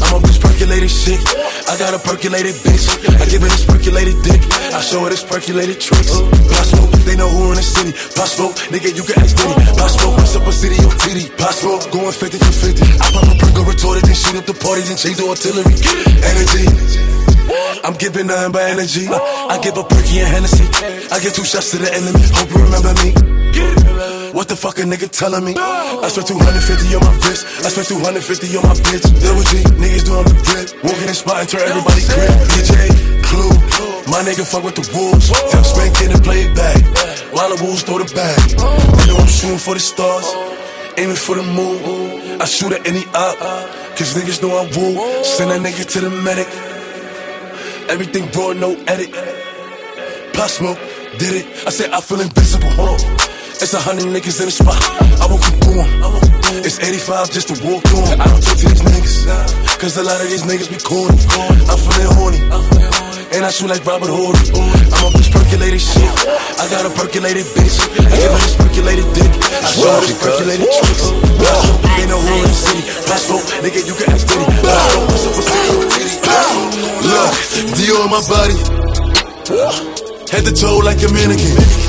I'm 0.05 0.21
a 0.21 0.21
bitch 0.21 0.37
percolated 0.37 0.93
shit. 0.93 1.19
I 1.65 1.75
got 1.81 1.97
a 1.97 2.01
percolated 2.01 2.55
bitch. 2.61 2.85
I 3.17 3.25
give 3.25 3.41
it 3.41 3.49
this 3.49 3.65
percolated 3.65 4.21
dick. 4.21 4.45
I 4.77 4.85
show 4.85 5.01
her 5.05 5.11
this 5.11 5.25
percolated 5.25 5.81
tricks. 5.81 6.13
Pop 6.13 6.65
smoke, 6.69 6.93
they 7.09 7.17
know 7.17 7.29
who 7.33 7.51
in 7.51 7.57
the 7.57 7.65
city. 7.65 7.97
Pop 8.13 8.29
smoke, 8.29 8.55
nigga, 8.69 8.93
you 8.93 9.03
can 9.03 9.17
ask 9.25 9.33
Diddy. 9.35 9.65
Pop 9.73 9.89
smoke, 9.89 10.17
what's 10.21 10.37
up 10.37 10.47
a 10.47 10.53
city 10.53 10.77
on 10.85 10.93
titty. 11.01 11.33
Pop 11.41 11.57
smoke, 11.57 11.89
going 11.89 12.13
50 12.13 12.39
for 12.39 12.55
50. 12.69 12.85
I 12.85 13.07
pop 13.09 13.25
a 13.25 13.35
perk, 13.41 13.57
retorted, 13.65 14.05
then 14.05 14.15
shoot 14.15 14.37
up 14.37 14.45
the 14.45 14.55
party, 14.55 14.85
then 14.85 15.01
change 15.01 15.17
the 15.17 15.25
artillery. 15.25 15.75
Energy. 16.21 16.65
I'm 17.81 17.97
giving 17.97 18.29
nothing 18.29 18.53
but 18.53 18.69
energy. 18.69 19.09
I 19.09 19.57
give 19.65 19.77
a 19.81 19.85
perky 19.85 20.21
and 20.21 20.29
Hennessy. 20.29 20.69
I 21.09 21.21
give 21.21 21.33
two 21.33 21.45
shots 21.45 21.73
to 21.73 21.79
the 21.81 21.89
enemy. 21.89 22.21
Hope 22.37 22.53
you 22.53 22.61
remember 22.61 22.93
me. 23.01 23.84
What 24.35 24.49
the 24.51 24.57
fuck 24.57 24.79
a 24.79 24.83
nigga 24.83 25.07
telling 25.07 25.47
me? 25.47 25.55
I 25.55 26.11
spent 26.11 26.27
250 26.27 26.43
on 26.99 27.07
my 27.07 27.15
wrist. 27.23 27.47
I 27.63 27.71
spent 27.71 27.87
250 27.87 28.59
on 28.59 28.67
my 28.67 28.75
bitch. 28.83 29.07
Double 29.23 29.47
G, 29.47 29.63
niggas 29.79 30.03
doing 30.11 30.27
the 30.27 30.35
grip. 30.43 30.67
Walking 30.83 31.07
in 31.07 31.15
spot 31.15 31.39
and 31.39 31.49
turn 31.49 31.63
everybody 31.63 32.03
grip. 32.03 32.35
DJ, 32.51 32.75
Clue. 33.31 33.55
My 34.11 34.27
nigga 34.27 34.43
fuck 34.43 34.67
with 34.67 34.75
the 34.75 34.83
wolves. 34.91 35.31
Spank 35.31 36.03
in 36.03 36.11
and 36.11 36.25
play 36.27 36.51
back. 36.51 36.83
While 37.31 37.55
the 37.55 37.63
wolves 37.63 37.87
throw 37.87 38.03
the 38.03 38.11
bag. 38.11 38.59
You 39.07 39.15
know 39.15 39.23
I'm 39.23 39.31
shooting 39.31 39.63
for 39.63 39.79
the 39.79 39.81
stars. 39.81 40.27
Aiming 40.99 41.15
for 41.15 41.39
the 41.39 41.47
moon. 41.47 42.43
I 42.43 42.45
shoot 42.51 42.75
at 42.75 42.83
any 42.91 43.07
op. 43.15 43.39
Cause 43.95 44.19
niggas 44.19 44.43
know 44.43 44.51
I 44.51 44.67
woo. 44.75 44.99
Send 45.23 45.55
that 45.55 45.63
nigga 45.63 45.87
to 45.95 45.99
the 46.03 46.11
medic. 46.11 46.51
Everything 47.87 48.27
raw, 48.35 48.51
no 48.51 48.75
edit. 48.91 49.15
Pop 50.35 50.51
smoke, 50.51 50.83
did 51.23 51.39
it. 51.39 51.47
I 51.69 51.71
said 51.71 51.95
I 51.95 52.01
feel 52.03 52.19
invisible. 52.19 53.24
It's 53.63 53.73
a 53.75 53.81
hundred 53.81 54.11
niggas 54.11 54.43
in 54.43 54.47
the 54.51 54.55
spot. 54.55 54.75
I 55.23 55.27
won't 55.31 55.39
keep 55.39 55.59
going. 55.63 55.87
It's 56.67 56.83
85 56.83 57.31
just 57.31 57.49
to 57.49 57.57
walk 57.63 57.87
on. 57.95 58.19
I 58.19 58.27
don't 58.27 58.43
talk 58.43 58.59
to 58.59 58.67
these 58.67 58.83
niggas. 58.83 59.27
Cause 59.79 59.97
a 59.97 60.03
lot 60.03 60.19
of 60.19 60.27
these 60.27 60.43
niggas 60.43 60.67
be 60.67 60.79
corny. 60.83 61.15
I'm 61.71 61.79
feeling 61.79 62.11
horny. 62.19 62.41
And 63.35 63.47
I 63.47 63.51
shoot 63.51 63.71
like 63.71 63.87
Robert 63.87 64.11
Horry. 64.11 64.39
I'm 64.95 65.07
a 65.07 65.11
bitch 65.15 65.31
percolated 65.31 65.81
shit. 65.81 66.07
I 66.59 66.67
got 66.71 66.87
a 66.87 66.91
percolated 66.95 67.47
bitch. 67.55 67.79
I 68.05 68.15
give 68.15 68.31
her 68.31 68.41
this 68.43 68.57
percolated 68.59 69.07
dick. 69.15 69.31
I 69.31 69.69
show 69.71 69.91
her 69.91 70.03
this 70.03 70.19
percolated 70.19 70.69
tricks. 70.71 71.05
They 71.95 72.07
know 72.11 72.19
who 72.19 72.35
in 72.35 72.51
the 72.51 72.59
city. 72.59 72.83
Pop 73.07 73.19
smoke, 73.23 73.47
nigga, 73.63 73.81
you 73.87 73.95
can 73.95 74.11
ask 74.11 74.27
Diddy. 74.27 74.47
What's 74.51 75.27
up, 75.27 75.35
what's 75.35 75.51
up? 75.51 75.95
Look, 77.07 77.31
Dior 77.79 78.03
on 78.03 78.11
my 78.11 78.23
body. 78.27 78.57
Head 80.31 80.43
to 80.47 80.53
toe 80.53 80.79
like 80.83 81.03
a 81.03 81.11
mannequin. 81.13 81.84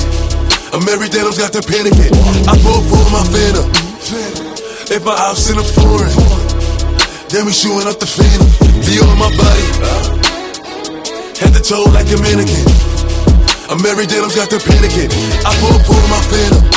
I'm 0.75 0.83
day, 0.83 1.23
I've 1.23 1.39
got 1.39 1.55
the 1.55 1.63
panicking. 1.63 2.11
I 2.51 2.53
pull 2.59 2.83
for 2.91 2.99
my 3.07 3.23
phantom. 3.31 3.63
If 4.91 5.07
my 5.07 5.15
ops 5.15 5.47
in 5.47 5.55
a 5.55 5.63
foreign, 5.63 6.11
then 7.31 7.47
we 7.47 7.55
shooting 7.55 7.87
up 7.87 7.95
the 7.95 8.03
phantom. 8.03 8.43
Dior 8.83 9.07
on 9.07 9.15
my 9.15 9.31
body. 9.39 9.67
Head 11.39 11.55
to 11.55 11.63
toe 11.63 11.87
like 11.95 12.11
a 12.11 12.19
mannequin. 12.19 12.67
I'm 13.71 13.79
day, 13.79 14.19
I've 14.19 14.35
got 14.35 14.51
the 14.51 14.59
panicking. 14.67 15.15
I 15.47 15.55
pull 15.63 15.79
for 15.87 16.03
my 16.11 16.19
phantom. 16.27 16.67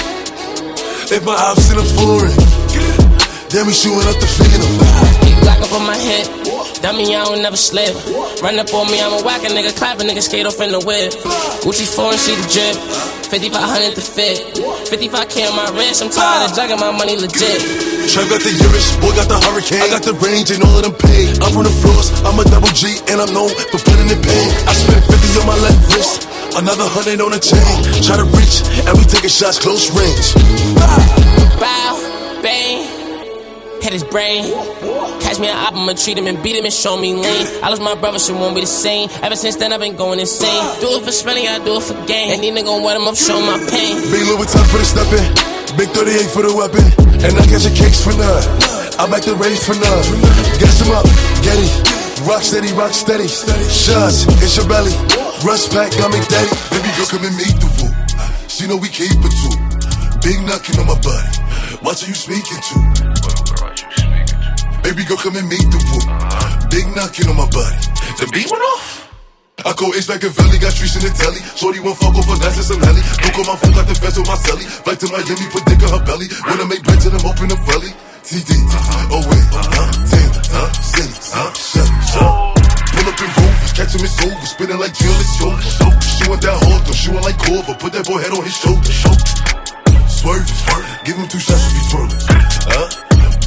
If 1.10 1.26
my 1.26 1.34
ops 1.34 1.66
in 1.74 1.82
a 1.82 1.86
foreign, 1.98 2.38
then 3.50 3.66
we 3.66 3.74
shooting 3.74 4.06
up 4.06 4.14
the 4.22 4.30
phantom. 4.30 5.42
Black 5.42 5.58
up 5.58 5.74
on 5.74 5.82
my 5.82 5.98
head. 5.98 6.30
Mean 6.94 7.18
I 7.18 7.26
don't 7.26 7.42
never 7.42 7.56
slip. 7.56 7.94
Run 8.42 8.62
up 8.62 8.72
on 8.74 8.86
me, 8.90 9.02
I'm 9.02 9.10
a 9.10 9.26
whack 9.26 9.42
a 9.42 9.50
nigga, 9.50 9.76
clap 9.76 9.98
a 9.98 10.02
nigga, 10.02 10.22
skate 10.22 10.46
off 10.46 10.60
in 10.62 10.70
the 10.70 10.78
whip. 10.86 11.10
Gucci 11.66 11.82
foreign, 11.82 12.16
see 12.16 12.38
the 12.38 12.46
drip. 12.46 13.17
5500 13.28 13.94
to 13.94 14.00
fit. 14.00 14.56
55k 14.88 15.52
on 15.52 15.56
my 15.56 15.68
wrist, 15.76 16.00
I'm 16.00 16.08
tired 16.08 16.48
of 16.48 16.56
jugging 16.56 16.80
my 16.80 16.90
money 16.90 17.12
legit. 17.16 17.60
Trap 18.08 18.24
got 18.32 18.40
the 18.40 18.52
Irish, 18.56 18.96
boy 19.04 19.12
got 19.12 19.28
the 19.28 19.36
hurricane. 19.36 19.84
I 19.84 19.92
got 19.92 20.00
the 20.00 20.16
range 20.24 20.48
and 20.48 20.64
all 20.64 20.72
of 20.72 20.82
them 20.88 20.96
paid. 20.96 21.36
I'm 21.44 21.52
from 21.52 21.68
the 21.68 21.74
floors, 21.84 22.08
I'm 22.24 22.40
a 22.40 22.44
double 22.48 22.72
G 22.72 22.96
and 23.12 23.20
I'm 23.20 23.28
known 23.36 23.52
for 23.68 23.76
putting 23.84 24.08
in 24.08 24.16
pain. 24.24 24.48
I 24.64 24.72
spent 24.72 25.04
50 25.04 25.44
on 25.44 25.46
my 25.46 25.58
left 25.60 25.76
wrist, 25.92 26.24
another 26.56 26.88
hundred 26.88 27.20
on 27.20 27.36
the 27.36 27.40
chain. 27.40 27.60
Try 28.00 28.16
to 28.16 28.24
reach, 28.32 28.64
and 28.88 28.96
we 28.96 29.04
taking 29.04 29.28
shots 29.28 29.60
close 29.60 29.92
range. 29.92 30.32
Bow, 31.60 32.00
bang, 32.40 32.88
hit 33.84 33.92
his 33.92 34.04
brain. 34.08 34.56
Catch 35.28 35.44
me 35.44 35.52
an 35.52 35.60
op, 35.60 35.76
I'ma 35.76 35.92
treat 35.92 36.16
him 36.16 36.24
and 36.24 36.40
beat 36.40 36.56
him 36.56 36.64
and 36.64 36.72
show 36.72 36.96
me 36.96 37.12
lean. 37.12 37.44
I 37.60 37.68
lost 37.68 37.84
my 37.84 37.92
brother, 38.00 38.16
shit 38.16 38.32
won't 38.32 38.56
be 38.56 38.64
the 38.64 38.66
same. 38.66 39.12
Ever 39.20 39.36
since 39.36 39.60
then, 39.60 39.76
I've 39.76 39.80
been 39.84 39.92
going 39.92 40.16
insane. 40.24 40.64
Do 40.80 40.88
it 40.96 41.04
for 41.04 41.12
spending, 41.12 41.44
I 41.44 41.60
do 41.60 41.76
it 41.76 41.84
for 41.84 41.92
gain. 42.08 42.32
And 42.32 42.40
these 42.40 42.48
niggas 42.48 42.80
wet 42.80 42.96
him 42.96 43.04
up, 43.04 43.12
show 43.12 43.36
my 43.36 43.60
pain. 43.68 44.00
Big 44.08 44.24
Louis 44.24 44.48
time 44.48 44.64
for 44.72 44.80
the 44.80 44.88
stepping, 44.88 45.28
big 45.76 45.92
38 45.92 46.32
for 46.32 46.48
the 46.48 46.52
weapon, 46.56 46.80
and 47.20 47.36
I 47.36 47.44
catch 47.44 47.68
a 47.68 47.72
cakes 47.76 48.00
for 48.00 48.16
none. 48.16 48.40
I 48.96 49.04
back 49.12 49.20
the 49.28 49.36
race 49.36 49.60
for 49.60 49.76
none. 49.76 50.04
Gas 50.56 50.80
him 50.80 50.96
up, 50.96 51.04
get 51.44 51.60
it. 51.60 51.72
rock 52.24 52.40
steady, 52.40 52.72
rock 52.72 52.96
steady. 52.96 53.28
Shots, 53.28 54.24
it's 54.40 54.56
your 54.56 54.64
belly. 54.64 54.96
Rust 55.44 55.76
pack, 55.76 55.92
got 56.00 56.08
me 56.08 56.24
daddy. 56.32 56.48
Baby 56.72 56.88
girl, 56.96 57.04
come 57.04 57.28
and 57.28 57.36
meet 57.36 57.52
the 57.60 57.68
woo. 57.76 57.92
She 58.48 58.64
know 58.64 58.80
we 58.80 58.88
keep 58.88 59.12
it 59.12 59.34
too. 59.44 59.60
Big 60.24 60.40
knocking 60.48 60.80
on 60.80 60.88
my 60.88 60.96
body. 61.04 61.28
Watch 61.84 62.08
who 62.08 62.08
you 62.08 62.16
speaking 62.16 62.64
to. 62.72 63.77
Baby 64.82 65.04
girl, 65.04 65.18
come 65.18 65.36
and 65.36 65.48
meet 65.48 65.66
the 65.68 65.78
woo. 65.78 66.02
Big 66.70 66.86
knocking 66.96 67.28
on 67.28 67.36
my 67.36 67.48
body. 67.50 67.78
The 68.18 68.26
beat 68.32 68.50
went 68.50 68.64
off. 68.76 69.08
I 69.66 69.74
call 69.74 69.90
Ace 69.94 70.06
back 70.06 70.22
in 70.22 70.30
Valley, 70.30 70.58
got 70.58 70.70
streets 70.70 70.94
in 70.94 71.02
the 71.02 71.10
telly. 71.10 71.42
Shorty 71.58 71.82
won't 71.82 71.98
fuck 71.98 72.14
off 72.14 72.30
a 72.30 72.38
nice 72.38 72.56
and 72.56 72.68
some 72.68 72.80
heli. 72.80 73.02
Don't 73.18 73.34
call 73.34 73.46
my 73.50 73.58
phone, 73.58 73.74
got 73.74 73.86
the 73.90 73.94
fence 73.98 74.16
on 74.16 74.26
my 74.30 74.38
celly. 74.38 74.64
Flight 74.86 74.98
to 75.02 75.06
Miami, 75.10 75.46
put 75.50 75.66
dick 75.66 75.82
on 75.82 75.98
her 75.98 76.02
belly. 76.06 76.30
When 76.46 76.62
I 76.62 76.66
make 76.70 76.82
bread 76.86 77.02
to 77.02 77.10
them, 77.10 77.26
open 77.26 77.50
the 77.50 77.58
belly. 77.66 77.90
TD, 78.22 78.54
oh 79.10 79.24
wait, 79.24 79.46
huh? 79.50 80.68
Shut, 81.48 81.56
shut. 81.56 81.88
Pull 82.92 83.06
up 83.08 83.18
in 83.18 83.30
rovers, 83.34 83.72
catch 83.72 83.94
him 83.96 84.04
in 84.04 84.12
sober, 84.12 84.46
spinning 84.46 84.78
like 84.78 84.94
Jill, 84.94 85.16
it's 85.16 85.40
over. 85.40 85.58
Want 86.28 86.42
that 86.44 86.54
hard 86.60 86.84
though, 86.84 87.12
want 87.14 87.24
like 87.24 87.38
Corver, 87.40 87.74
put 87.80 87.92
that 87.96 88.04
boy 88.04 88.20
head 88.20 88.36
on 88.36 88.44
his 88.44 88.52
shoulder. 88.52 88.92
Swerve, 90.06 90.44
give 91.08 91.16
him 91.16 91.26
two 91.26 91.40
shots 91.40 91.64
if 91.66 91.72
he 91.72 91.82
twirling. 91.88 92.20
Huh? 92.68 92.88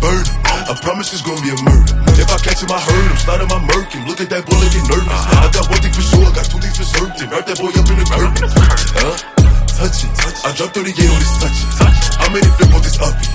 Bird, 0.01 0.25
I 0.71 0.75
promise 0.79 1.12
it's 1.12 1.19
gonna 1.19 1.43
be 1.43 1.51
a 1.51 1.60
murder. 1.67 1.99
If 2.15 2.31
I 2.31 2.39
catch 2.39 2.63
him, 2.63 2.71
I 2.71 2.79
heard 2.79 3.03
him, 3.12 3.17
started 3.19 3.49
my 3.51 3.60
murking. 3.60 4.07
Look 4.07 4.23
at 4.23 4.31
that 4.31 4.47
boy 4.47 4.55
get 4.71 4.88
nervous. 4.88 5.12
I 5.12 5.51
got 5.51 5.67
one 5.67 5.84
thing 5.84 5.91
for 5.91 5.99
sure, 5.99 6.23
I 6.23 6.31
got 6.31 6.47
two 6.47 6.63
things 6.63 6.79
for 6.79 6.88
certain. 6.88 7.27
Wrap 7.27 7.43
that 7.43 7.60
boy 7.60 7.75
up 7.75 7.91
in 7.91 7.99
the 7.99 8.07
curtain. 8.07 8.47
Huh? 8.95 9.19
Touch 9.67 10.07
it, 10.07 10.15
I 10.47 10.55
dropped 10.55 10.71
30 10.71 10.95
on 10.95 11.19
this 11.19 11.34
touch 11.43 11.60
it. 11.60 11.75
I 12.23 12.25
made 12.31 12.47
it 12.47 12.55
flip 12.55 12.71
on 12.71 12.81
this 12.88 12.95
uppy. 13.03 13.27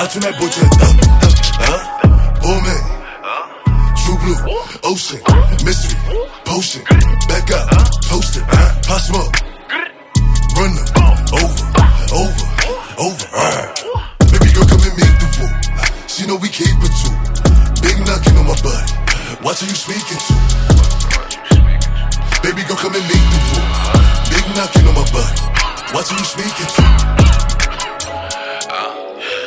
I 0.00 0.02
turn 0.08 0.22
that 0.24 0.34
boy 0.40 0.48
to 0.48 0.60
a 0.64 0.68
thumpy. 0.80 1.04
Huh? 1.60 1.76
Bull 2.40 2.56
man. 2.56 2.82
True 4.00 4.16
blue, 4.24 4.40
ocean, 4.88 5.20
mystery, 5.68 5.92
potion, 6.48 6.88
back 7.28 7.52
up, 7.52 7.68
toasting, 8.08 8.48
pop 8.48 9.00
smoke, 9.04 9.36
run 10.56 10.72
them, 10.72 10.88
over, 11.36 11.52
over, 12.16 12.48
over. 12.96 14.07
She 16.18 16.26
know 16.26 16.34
we 16.34 16.50
keep 16.50 16.66
it 16.66 16.94
too. 16.98 17.14
Big 17.78 17.94
knocking 18.02 18.34
on 18.42 18.50
my 18.50 18.58
butt. 18.58 18.90
Watch 19.38 19.62
who 19.62 19.70
you 19.70 19.78
speaking 19.78 20.18
to. 20.18 20.34
Baby 22.42 22.66
girl, 22.66 22.74
come 22.74 22.98
and 22.98 23.06
meet 23.06 23.22
the 23.22 23.38
woo. 23.46 23.62
Big 24.26 24.42
knocking 24.58 24.82
on 24.90 24.98
my 24.98 25.06
butt. 25.14 25.30
Watch 25.94 26.10
who 26.10 26.18
you 26.18 26.26
speaking 26.26 26.66
to. 26.74 26.82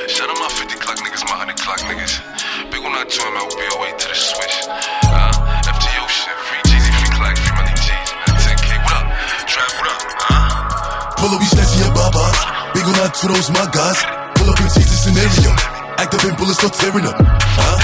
Shout 0.08 0.32
out 0.32 0.40
my 0.40 0.48
50 0.48 0.80
clock 0.80 0.96
niggas, 1.04 1.28
my 1.28 1.44
100 1.44 1.60
clock 1.60 1.84
niggas. 1.92 2.24
Big 2.72 2.80
one, 2.80 2.96
out 2.96 3.12
to 3.12 3.20
him, 3.20 3.36
I 3.36 3.52
join 3.52 3.52
my 3.52 3.52
OBOA 3.52 3.92
to 3.92 4.08
the 4.08 4.16
switch. 4.16 4.72
Uh, 4.72 5.76
FTO 5.76 6.08
shit, 6.08 6.40
free 6.48 6.64
Jeezy, 6.72 6.88
free 7.04 7.12
Clock, 7.20 7.36
free 7.36 7.52
Money 7.52 7.76
G's, 7.84 8.16
man. 8.16 8.32
10K, 8.48 8.80
what 8.80 8.96
up? 8.96 9.12
Trap, 9.44 9.72
what 9.76 9.92
up? 9.92 10.00
Uh? 10.24 11.20
Pull 11.20 11.36
up, 11.36 11.40
we 11.44 11.52
snatching 11.52 11.84
your 11.84 11.92
babas. 11.92 12.40
Big 12.72 12.88
on 12.88 12.96
that 12.96 13.12
to 13.20 13.28
those 13.28 13.52
my 13.52 13.68
guys. 13.76 14.00
Pull 14.40 14.48
up 14.48 14.56
and 14.56 14.72
change 14.72 14.88
the 14.88 14.96
scenario. 14.96 15.81
Act 16.02 16.18
up 16.18 16.26
and 16.26 16.34
bullets 16.34 16.58
start 16.58 16.74
tearing 16.74 17.06
up. 17.06 17.14
Huh? 17.14 17.78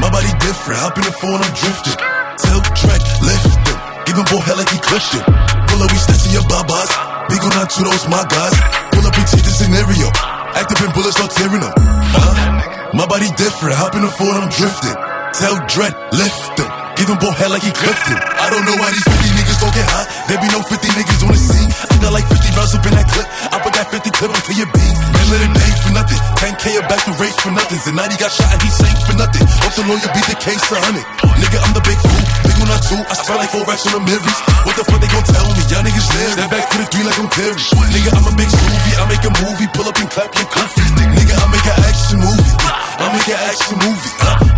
My 0.00 0.08
body 0.08 0.32
different. 0.40 0.80
Hop 0.80 0.96
in 0.96 1.04
the 1.04 1.12
phone, 1.12 1.44
I'm 1.44 1.52
drifting. 1.52 1.92
Tell 2.40 2.64
track, 2.72 3.04
lift 3.20 3.52
them. 3.68 3.78
Give 4.08 4.16
him 4.16 4.24
boy 4.32 4.40
hell 4.48 4.56
like 4.56 4.72
he 4.72 4.80
clutched 4.80 5.12
it. 5.12 5.20
Pull 5.68 5.84
up, 5.84 5.92
we 5.92 6.00
snatching 6.00 6.32
your 6.32 6.46
babas. 6.48 6.88
Big 7.28 7.44
on 7.44 7.52
to 7.52 7.80
those 7.84 8.08
my 8.08 8.24
guys. 8.32 8.56
Pull 8.96 9.04
up 9.04 9.12
and 9.12 9.28
change 9.28 9.44
the 9.44 9.52
scenario. 9.52 10.08
Act 10.56 10.72
up 10.72 10.80
and 10.80 10.92
bullets 10.96 11.20
start 11.20 11.36
tearing 11.36 11.60
up. 11.60 11.76
Huh? 11.76 12.96
My 12.96 13.04
body 13.04 13.28
different. 13.36 13.76
Hop 13.76 13.92
in 13.92 14.08
the 14.08 14.12
phone, 14.16 14.40
I'm 14.40 14.48
drifting. 14.48 14.96
Tell 15.36 15.60
Dread, 15.68 15.92
lift 16.16 16.56
them. 16.56 16.70
Give 16.96 17.12
him 17.12 17.20
both 17.20 17.36
head 17.36 17.52
like 17.52 17.60
he 17.60 17.76
clipped 17.76 18.08
it. 18.08 18.20
I 18.40 18.48
don't 18.48 18.64
know 18.64 18.80
why 18.80 18.88
these 18.88 19.04
50 19.04 19.36
niggas 19.36 19.60
don't 19.60 19.76
get 19.76 19.84
hot. 19.84 20.08
There 20.32 20.40
be 20.40 20.48
no 20.48 20.64
50 20.64 20.96
niggas 20.96 21.20
on 21.28 21.32
the 21.36 21.42
scene. 21.44 21.89
Got 22.00 22.16
like 22.16 22.24
50 22.24 22.56
rounds 22.56 22.72
up 22.72 22.84
in 22.88 22.96
that 22.96 23.04
clip. 23.12 23.28
I 23.52 23.56
put 23.60 23.76
that 23.76 23.92
50 23.92 24.08
clip 24.16 24.32
until 24.32 24.56
your 24.56 24.70
beat. 24.72 24.94
Man, 25.12 25.26
let 25.28 25.40
it 25.44 25.52
bang 25.52 25.76
for 25.84 25.92
nothing. 25.92 26.20
10K 26.40 26.64
a 26.76 26.82
back 26.88 27.00
to 27.04 27.12
race 27.20 27.36
for 27.36 27.52
nothing. 27.52 27.76
Zanati 27.84 28.16
got 28.16 28.32
shot 28.32 28.48
and 28.56 28.60
he 28.64 28.70
sank 28.72 28.96
for 29.04 29.16
nothing. 29.20 29.44
Hope 29.60 29.74
the 29.76 29.84
lawyer 29.84 30.10
beat 30.16 30.24
the 30.24 30.38
case 30.40 30.64
for 30.64 30.80
100. 30.80 31.04
Nigga, 31.36 31.58
I'm 31.60 31.76
the 31.76 31.84
big 31.84 32.00
fool. 32.00 32.24
Big 32.40 32.56
one 32.56 32.72
or 32.72 32.80
two. 32.88 33.00
I 33.04 33.14
spent 33.20 33.36
like 33.36 33.52
four 33.52 33.64
racks 33.68 33.84
on 33.92 34.00
the 34.00 34.02
mirrors. 34.08 34.38
What 34.64 34.74
the 34.80 34.84
fuck 34.88 35.00
they 35.00 35.12
gon' 35.12 35.28
tell 35.28 35.44
me? 35.52 35.62
Y'all 35.68 35.84
niggas 35.84 36.08
live. 36.16 36.32
Step 36.40 36.48
back 36.48 36.64
for 36.72 36.78
the 36.80 36.86
three 36.88 37.04
like 37.04 37.18
I'm 37.20 37.28
Terry. 37.28 37.60
Nigga, 37.92 38.10
I'm 38.16 38.26
a 38.26 38.32
big 38.32 38.48
movie. 38.48 38.92
I 38.96 39.04
make 39.04 39.24
a 39.28 39.32
movie. 39.44 39.68
Pull 39.76 39.86
up 39.86 39.96
and 40.00 40.08
clap 40.08 40.32
your 40.40 40.48
comfy. 40.48 40.84
Nigga, 40.96 41.34
I 41.36 41.46
make 41.52 41.68
an 41.68 41.76
action 41.84 42.18
movie. 42.20 42.52
I 42.64 43.06
make 43.12 43.28
an 43.28 43.40
action 43.44 43.76
movie. 43.76 44.12
Uh, 44.24 44.49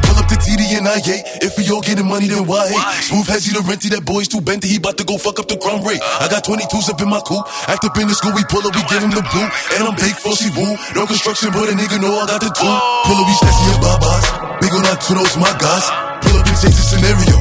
and 0.82 0.90
I 0.90 0.98
If 1.38 1.54
we 1.54 1.62
all 1.70 1.80
getting 1.80 2.06
money, 2.10 2.26
then 2.26 2.42
why 2.46 2.66
hate? 2.66 3.06
Smooth 3.06 3.30
has 3.30 3.46
he 3.46 3.54
the 3.54 3.62
renty, 3.62 3.86
that 3.94 4.02
boy's 4.02 4.26
too 4.26 4.42
benty. 4.42 4.66
He 4.66 4.82
bout 4.82 4.98
to 4.98 5.06
go 5.06 5.14
fuck 5.14 5.38
up 5.38 5.46
the 5.46 5.54
crumb 5.54 5.86
rate. 5.86 6.02
I 6.18 6.26
got 6.26 6.42
22s 6.42 6.90
up 6.90 6.98
in 6.98 7.06
my 7.06 7.22
coupe. 7.22 7.46
Act 7.70 7.86
up 7.86 7.94
in 8.02 8.10
the 8.10 8.16
school, 8.18 8.34
we 8.34 8.42
pull 8.50 8.66
up, 8.66 8.74
we 8.74 8.82
give 8.90 8.98
him 8.98 9.14
the 9.14 9.22
boot. 9.22 9.50
And 9.78 9.86
I'm 9.86 9.94
big 9.94 10.18
for 10.18 10.34
she 10.34 10.50
woo. 10.58 10.74
No 10.98 11.06
construction, 11.06 11.54
but 11.54 11.70
a 11.70 11.74
nigga 11.78 12.02
know 12.02 12.10
I 12.18 12.26
got 12.26 12.42
the 12.42 12.50
tool. 12.50 12.74
Pull 13.06 13.14
up, 13.14 13.26
we 13.30 13.34
snatching 13.38 13.68
your 13.70 13.78
babas. 13.78 14.26
Big 14.58 14.74
on 14.74 14.82
those 14.82 15.36
my 15.38 15.54
guys. 15.62 15.86
Pull 16.26 16.34
up 16.34 16.46
and 16.50 16.58
change 16.58 16.74
the 16.74 16.86
scenario. 16.86 17.36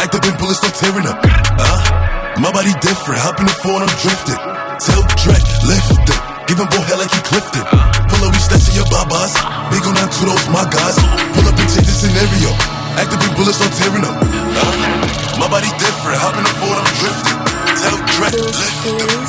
Act 0.00 0.16
up 0.16 0.24
and 0.24 0.36
bullets 0.40 0.64
start 0.64 0.74
tearing 0.80 1.04
up. 1.04 1.20
Uh, 1.20 2.40
my 2.40 2.48
body 2.52 2.72
different. 2.80 3.20
Hop 3.20 3.36
in 3.40 3.46
the 3.48 3.56
phone, 3.60 3.84
I'm 3.84 3.92
drifting. 4.00 4.40
Tell 4.80 5.04
Drake, 5.20 5.48
lift 5.68 6.00
it. 6.00 6.20
Give 6.48 6.58
him 6.60 6.68
boy 6.72 6.80
hell 6.86 7.00
like 7.02 7.12
he 7.12 7.20
clipped 7.26 7.56
it. 7.58 7.66
Pull 8.08 8.22
up, 8.24 8.32
we 8.32 8.40
snatching 8.40 8.76
your 8.78 8.88
babas. 8.88 9.34
Big 9.68 9.84
on 9.84 9.94
that 9.98 10.08
to 10.08 10.22
those 10.30 10.46
my 10.54 10.64
guys. 10.70 10.96
Pull 11.34 11.44
up 11.44 11.58
and 11.58 11.68
change 11.74 11.88
the 11.90 11.96
scenario. 11.96 12.85
Act 12.96 13.12
up 13.12 13.20
and 13.20 13.36
bullets 13.36 13.60
start 13.60 13.76
tearing 13.76 14.08
up. 14.08 14.16
Uh, 14.16 15.36
my 15.36 15.44
body 15.52 15.68
different. 15.76 16.16
Hop 16.16 16.32
in 16.40 16.48
the 16.48 16.56
I'm 16.80 16.88
drifting. 16.96 17.36
Tell 17.76 17.96
lift 18.08 18.32
it. 18.32 18.40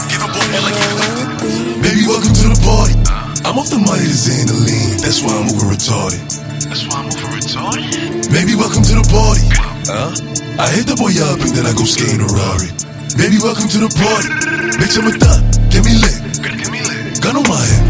Give 0.07 0.23
boy 0.31 0.47
hell 0.55 0.63
like 0.63 0.79
it. 0.79 1.83
Baby, 1.83 2.07
welcome 2.07 2.31
to 2.31 2.47
the 2.47 2.59
party. 2.63 2.95
I'm 3.43 3.59
off 3.59 3.67
the 3.67 3.75
money 3.83 4.07
to 4.07 4.15
Xandaline. 4.15 5.03
That's 5.03 5.19
why 5.19 5.35
I'm 5.35 5.51
over 5.51 5.67
retarded. 5.67 6.23
That's 6.63 6.87
why 6.87 7.03
I'm 7.03 7.11
over 7.11 7.27
retarded. 7.35 8.31
Baby, 8.31 8.55
welcome 8.55 8.87
to 8.87 8.93
the 9.03 9.07
party. 9.11 9.43
Huh? 9.83 10.15
I 10.63 10.71
hit 10.71 10.87
the 10.87 10.95
boy 10.95 11.11
up 11.19 11.43
and 11.43 11.51
then 11.51 11.67
I 11.67 11.75
go 11.75 11.83
skating 11.83 12.23
a 12.23 12.29
Rari. 12.31 12.71
Baby, 13.19 13.43
welcome 13.43 13.67
to 13.67 13.79
the 13.83 13.91
party. 13.91 14.31
Bitch, 14.79 14.95
I'm 14.95 15.11
a 15.11 15.15
thug. 15.19 15.43
Get 15.75 15.83
me 15.83 15.91
lit. 15.99 16.15
Give 16.39 16.71
me 16.71 16.79
lit. 16.87 17.19
Gun 17.19 17.35
on 17.35 17.43
my 17.43 17.59
head. 17.59 17.83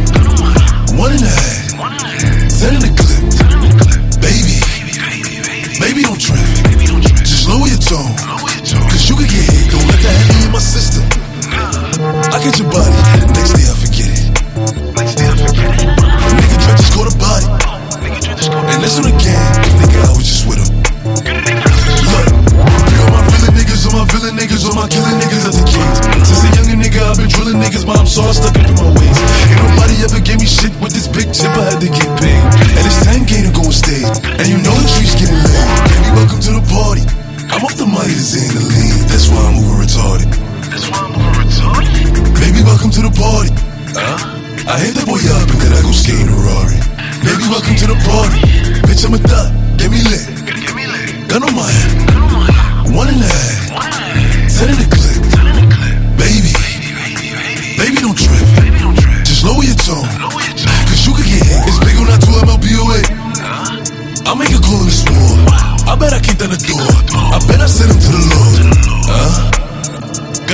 One 0.97 1.13
and 1.13 1.21
a 1.21 1.29
half. 1.29 1.66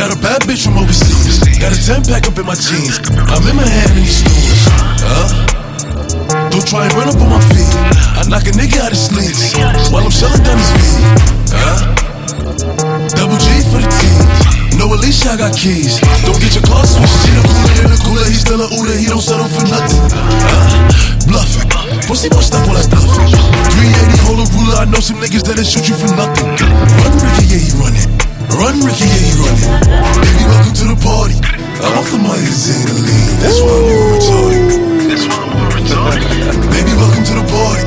Got 0.03 0.19
a 0.19 0.19
bad 0.19 0.43
bitch 0.43 0.67
from 0.67 0.75
overseas. 0.75 1.39
Got 1.63 1.71
a 1.71 1.79
10 1.79 2.03
pack 2.03 2.27
up 2.27 2.35
in 2.35 2.43
my 2.43 2.59
jeans. 2.59 2.99
I'm 3.31 3.39
in 3.47 3.55
my 3.55 3.63
hand 3.63 3.95
in 3.95 4.03
these 4.03 4.19
stores. 4.19 4.67
Huh? 4.99 6.51
Don't 6.51 6.67
try 6.67 6.91
and 6.91 6.93
run 6.99 7.07
up 7.07 7.15
on 7.23 7.31
my 7.31 7.39
feet. 7.55 7.71
I 8.19 8.27
knock 8.27 8.43
a 8.43 8.51
nigga 8.51 8.83
out 8.83 8.91
his 8.91 9.07
sleeves 9.07 9.55
while 9.95 10.03
I'm 10.03 10.11
shelling 10.11 10.43
down 10.43 10.59
his 10.59 10.71
feet. 10.75 11.07
Huh? 11.55 11.95
Double 13.15 13.39
G 13.39 13.47
for 13.71 13.79
the 13.79 13.87
team. 13.87 14.75
No, 14.75 14.91
Alicia, 14.91 15.39
I 15.39 15.47
got 15.47 15.55
keys. 15.55 16.03
Don't 16.27 16.35
get 16.35 16.51
your 16.51 16.67
car 16.67 16.83
switched. 16.83 17.23
She 17.23 17.31
the 17.39 17.47
cooler 17.47 17.87
in 17.87 17.91
the 17.95 17.99
cooler. 18.03 18.27
He's 18.27 18.43
still 18.43 18.59
a 18.59 18.67
Uda. 18.75 18.99
He 18.99 19.07
don't 19.07 19.23
settle 19.23 19.47
for 19.47 19.63
nothing. 19.71 20.03
Huh? 20.19 21.31
Bluffing. 21.31 21.71
Pussy 22.11 22.27
don't 22.27 22.43
stop 22.43 22.67
all 22.67 22.75
that 22.75 22.91
bluffing. 22.91 23.31
380, 23.31 24.19
hold 24.27 24.43
a 24.43 24.45
ruler. 24.51 24.83
I 24.83 24.83
know 24.83 24.99
some 24.99 25.23
niggas 25.23 25.47
that'll 25.47 25.63
shoot 25.63 25.87
you 25.87 25.95
for 25.95 26.11
nothing. 26.11 26.51
Run, 26.59 27.13
Ricky, 27.23 27.55
yeah, 27.55 27.63
he 27.63 27.71
running. 27.79 28.12
Run, 28.51 28.75
Ricky, 28.83 29.07
yeah, 29.07 29.23
he 29.23 29.31
running. 29.39 29.71
Baby, 30.19 30.43
welcome 30.51 30.75
to 30.75 30.85
the 30.91 30.99
party. 30.99 31.39
I'm 31.79 31.95
off 31.95 32.11
the 32.11 32.19
Myers 32.19 32.67
and 32.67 32.83
the 32.91 32.95
lean. 33.07 33.31
That's 33.39 33.59
why 33.63 33.71
I'm 33.71 33.87
retarded. 34.19 35.07
That's 35.07 35.25
why 35.31 35.39
I'm 35.47 35.71
retarded. 35.71 36.27
Baby, 36.67 36.91
welcome 36.99 37.23
to 37.23 37.35
the 37.39 37.45
party. 37.47 37.83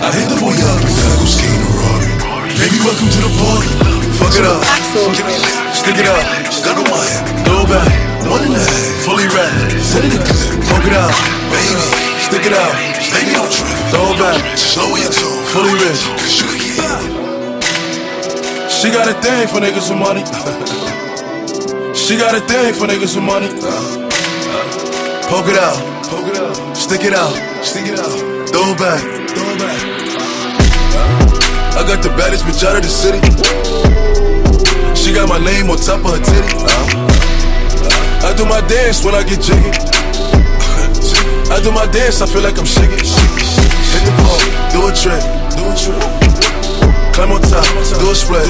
I 0.00 0.08
hit 0.16 0.32
the 0.32 0.38
boy 0.40 0.56
up 0.56 0.80
and 0.80 0.94
gotta 0.96 1.16
go 1.20 1.26
skate 1.28 1.52
in 1.52 1.60
a 1.60 1.70
Rari. 1.76 2.08
Baby, 2.56 2.78
welcome 2.88 3.10
to 3.12 3.20
the 3.20 3.32
party. 3.36 3.70
Fuck 4.16 4.34
it 4.40 4.46
up. 4.48 4.64
Give 5.12 5.26
me 5.28 5.36
lit. 5.36 5.56
Stick 5.76 5.98
it 6.00 6.08
up. 6.08 6.24
Gun 6.64 6.80
on 6.80 6.88
my 6.88 7.04
head. 7.04 7.24
Throw 7.44 7.64
it 7.64 7.68
back. 7.68 7.92
One 8.24 8.40
and 8.48 8.56
a 8.56 8.62
half. 8.64 9.04
Fully 9.04 9.28
wrapped. 9.28 9.76
Set 9.84 10.08
it 10.08 10.16
in 10.16 10.24
good. 10.24 10.56
Poke 10.72 10.88
it 10.88 10.96
out. 10.96 11.12
Baby, 11.52 11.84
stick 12.16 12.44
it 12.48 12.56
out. 12.56 12.72
Baby, 13.12 13.36
don't 13.36 13.52
trip. 13.52 13.68
Throw 13.92 14.08
it 14.08 14.18
back. 14.20 14.40
Slow 14.56 14.96
your 14.96 15.12
tone. 15.12 15.44
Fully 15.52 15.74
rich. 15.84 16.00
Cause 16.16 16.32
you 16.40 16.48
can 16.48 17.12
get 17.12 17.23
She 18.84 18.90
got 18.90 19.08
a 19.08 19.14
thing 19.14 19.48
for 19.48 19.60
niggas 19.64 19.88
with 19.88 19.98
money. 19.98 20.20
she 21.96 22.18
got 22.18 22.36
a 22.36 22.40
thing 22.44 22.74
for 22.74 22.84
niggas 22.84 23.16
with 23.16 23.24
money. 23.24 23.48
Poke 25.24 25.48
it 25.48 25.56
out. 25.56 25.80
Poke 26.04 26.28
it 26.28 26.36
out. 26.36 26.76
Stick 26.76 27.00
it 27.00 27.14
out. 27.14 27.32
Stick 27.64 27.86
it 27.86 27.98
out. 27.98 28.12
Throw 28.52 28.76
it 28.76 28.78
back. 28.78 29.00
Throw 29.32 29.48
it 29.48 29.58
back. 29.58 29.80
I 31.72 31.82
got 31.88 32.04
the 32.04 32.10
baddest 32.10 32.44
bitch 32.44 32.62
out 32.62 32.76
of 32.76 32.82
the 32.82 32.92
city. 32.92 33.24
She 34.94 35.14
got 35.14 35.30
my 35.30 35.38
name 35.42 35.70
on 35.70 35.78
top 35.78 36.04
of 36.04 36.12
her 36.12 36.20
titty. 36.20 36.52
I 38.20 38.34
do 38.36 38.44
my 38.44 38.60
dance 38.68 39.02
when 39.02 39.14
I 39.14 39.22
get 39.24 39.40
jiggy. 39.40 39.72
I 41.48 41.58
do 41.64 41.72
my 41.72 41.86
dance, 41.86 42.20
I 42.20 42.26
feel 42.26 42.42
like 42.42 42.58
I'm 42.58 42.66
shaking. 42.66 43.00
Hit 43.00 44.04
the 44.04 44.12
ball, 44.20 44.38
do 44.76 44.88
a 44.88 44.92
trick, 44.92 45.24
do 45.56 45.72
a 45.72 45.74
trick. 45.74 46.23
Climb 47.14 47.30
on 47.30 47.40
top, 47.42 47.62
do 48.02 48.10
a 48.10 48.14
split. 48.14 48.42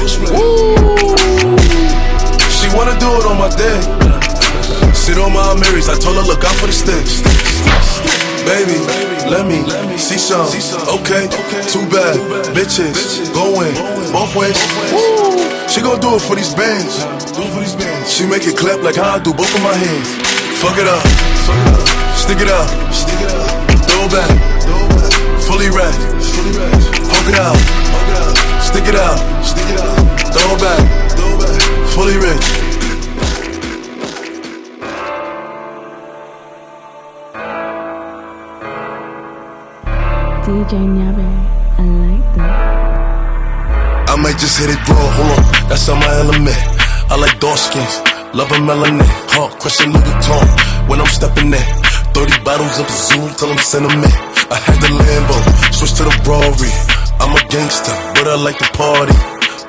She 2.49 2.67
wanna 2.73 2.97
do 2.97 3.09
it 3.21 3.25
on 3.29 3.37
my 3.37 3.49
day. 3.53 3.77
Sit 4.91 5.19
on 5.19 5.31
my 5.33 5.53
Marys, 5.53 5.87
I 5.87 5.93
told 5.93 6.17
her 6.17 6.25
look 6.25 6.43
out 6.43 6.55
for 6.57 6.65
the 6.65 6.73
sticks. 6.73 7.21
Baby, 8.41 8.81
let 9.29 9.45
me 9.45 9.61
see 9.97 10.17
some. 10.17 10.49
Okay, 10.97 11.29
too 11.69 11.85
bad. 11.93 12.17
Bitches, 12.57 13.29
going 13.37 13.73
both 14.11 14.35
ways. 14.35 14.57
She 15.69 15.81
gon' 15.81 15.99
do 15.99 16.15
it 16.15 16.21
for 16.25 16.35
these 16.35 16.53
bands. 16.55 17.05
She 18.09 18.25
make 18.25 18.47
it 18.47 18.57
clap 18.57 18.81
like 18.81 18.95
how 18.95 19.13
I 19.13 19.19
do 19.19 19.31
both 19.31 19.53
of 19.53 19.61
my 19.61 19.75
hands. 19.77 20.09
Fuck 20.57 20.77
it 20.81 20.87
up, 20.87 21.05
stick 22.17 22.41
it 22.41 22.49
up, 22.49 22.65
throw 23.85 24.05
it 24.05 24.11
back, 24.11 24.29
fully 25.45 25.69
wrapped. 25.69 26.01
Poke 27.13 27.29
it 27.29 27.37
out, 27.37 27.57
stick 28.75 28.89
it 28.93 28.95
out, 28.95 29.17
Stick 29.45 29.69
it 29.69 29.79
out. 29.79 29.95
throw 30.33 30.55
it 30.55 30.59
back, 30.59 31.11
Throw 31.15 31.29
it 31.29 31.39
back. 31.39 31.87
fully 31.93 32.17
rich. 32.17 32.45
DJ 40.45 40.73
Nyari, 40.77 41.29
I 41.79 41.83
like 42.03 42.27
that. 42.37 44.09
I 44.09 44.15
might 44.21 44.37
just 44.37 44.59
hit 44.59 44.69
it 44.69 44.81
raw, 44.87 45.09
hold 45.17 45.39
on, 45.39 45.43
that's 45.69 45.89
on 45.89 45.99
my 45.99 46.11
element. 46.21 46.57
I 47.09 47.15
like 47.17 47.39
dark 47.39 47.57
skins, 47.57 48.01
love 48.33 48.51
a 48.51 48.59
melanin, 48.61 49.01
huh? 49.33 49.49
Question 49.59 49.91
Louis 49.93 50.05
Vuitton 50.05 50.45
when 50.89 50.99
I'm 51.01 51.07
stepping 51.07 51.51
in. 51.53 51.65
30 52.13 52.43
bottles 52.43 52.77
of 52.79 52.85
the 52.87 52.93
Zoom 52.93 53.29
till 53.35 53.51
I'm 53.51 53.57
sentiment. 53.57 54.13
I 54.53 54.57
had 54.61 54.77
the 54.81 54.89
Lambo, 54.93 55.37
switch 55.73 55.93
to 55.97 56.03
the 56.03 56.13
Rory. 56.29 56.94
I'm 57.25 57.33
a 57.33 57.41
gangster, 57.49 57.89
but 58.13 58.29
I 58.29 58.37
like 58.37 58.61
to 58.61 58.69
party. 58.77 59.17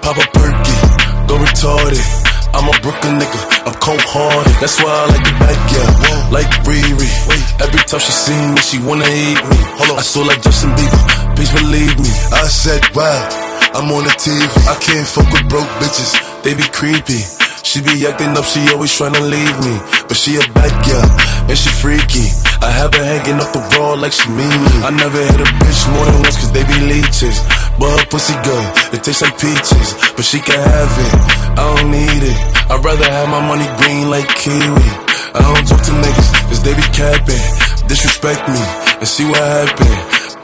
Pop 0.05 0.21
a 0.21 0.27
perky, 0.37 0.77
go 1.25 1.41
retarded. 1.41 2.05
I'm 2.53 2.69
a 2.69 2.77
Brooklyn 2.85 3.17
nigga, 3.17 3.41
I'm 3.65 3.73
cold 3.81 4.05
hearted. 4.05 4.53
That's 4.61 4.77
why 4.77 4.93
I 4.93 5.07
like 5.09 5.25
the 5.25 5.33
back, 5.41 5.57
yeah. 5.73 6.29
Like 6.29 6.53
Riri. 6.69 7.09
Every 7.57 7.81
time 7.89 8.01
she 8.01 8.13
see 8.13 8.37
me, 8.53 8.61
she 8.61 8.77
wanna 8.85 9.09
eat 9.09 9.41
me. 9.41 9.57
Hold 9.81 9.97
on, 9.97 9.99
I 9.99 10.03
saw 10.05 10.21
like 10.21 10.43
Justin 10.43 10.77
Bieber. 10.77 11.01
Please 11.35 11.53
believe 11.53 11.97
me. 11.97 12.13
I 12.29 12.45
said, 12.45 12.85
wow, 12.95 13.25
I'm 13.73 13.89
on 13.89 14.05
the 14.05 14.13
TV. 14.21 14.45
I 14.69 14.77
can't 14.77 15.09
fuck 15.09 15.33
with 15.33 15.49
broke 15.49 15.69
bitches, 15.81 16.13
they 16.45 16.53
be 16.53 16.69
creepy. 16.77 17.25
She 17.67 17.83
be 17.83 18.07
acting 18.07 18.31
up, 18.39 18.47
she 18.47 18.63
always 18.71 18.95
tryna 18.95 19.19
leave 19.27 19.59
me. 19.59 19.75
But 20.07 20.15
she 20.15 20.39
a 20.39 20.45
bad 20.55 20.71
girl, 20.87 21.03
and 21.51 21.59
she 21.59 21.67
freaky. 21.83 22.31
I 22.63 22.71
have 22.71 22.95
her 22.95 23.03
hanging 23.03 23.43
off 23.43 23.51
the 23.51 23.59
wall 23.75 23.99
like 23.99 24.15
she 24.15 24.31
mean 24.31 24.47
me. 24.47 24.73
I 24.87 24.95
never 24.95 25.19
hit 25.19 25.35
a 25.43 25.49
bitch 25.59 25.83
more 25.91 26.07
than 26.07 26.23
once 26.23 26.39
cause 26.39 26.55
they 26.55 26.63
be 26.63 26.79
leeches. 26.87 27.43
But 27.75 27.91
her 27.91 28.07
pussy 28.07 28.39
good, 28.47 28.67
it 28.95 29.03
tastes 29.03 29.19
like 29.19 29.35
peaches. 29.35 29.99
But 30.15 30.23
she 30.23 30.39
can 30.39 30.63
have 30.63 30.95
it, 30.95 31.13
I 31.59 31.63
don't 31.75 31.91
need 31.91 32.23
it. 32.23 32.39
I'd 32.71 32.87
rather 32.87 33.03
have 33.03 33.35
my 33.35 33.43
money 33.43 33.67
green 33.83 34.15
like 34.15 34.31
kiwi. 34.39 34.87
I 35.35 35.43
don't 35.43 35.67
talk 35.67 35.83
to 35.91 35.93
niggas 35.99 36.31
cause 36.47 36.63
they 36.63 36.71
be 36.71 36.87
capping. 36.95 37.45
Disrespect 37.91 38.47
me 38.47 38.63
and 39.03 39.11
see 39.11 39.27
what 39.27 39.43
happen. 39.43 39.91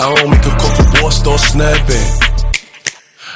I 0.03 0.11
don't 0.11 0.27
make 0.27 0.43
a 0.43 0.55
call 0.59 0.75
for 0.75 0.87
war, 1.07 1.11
start 1.15 1.39
snapping. 1.39 2.09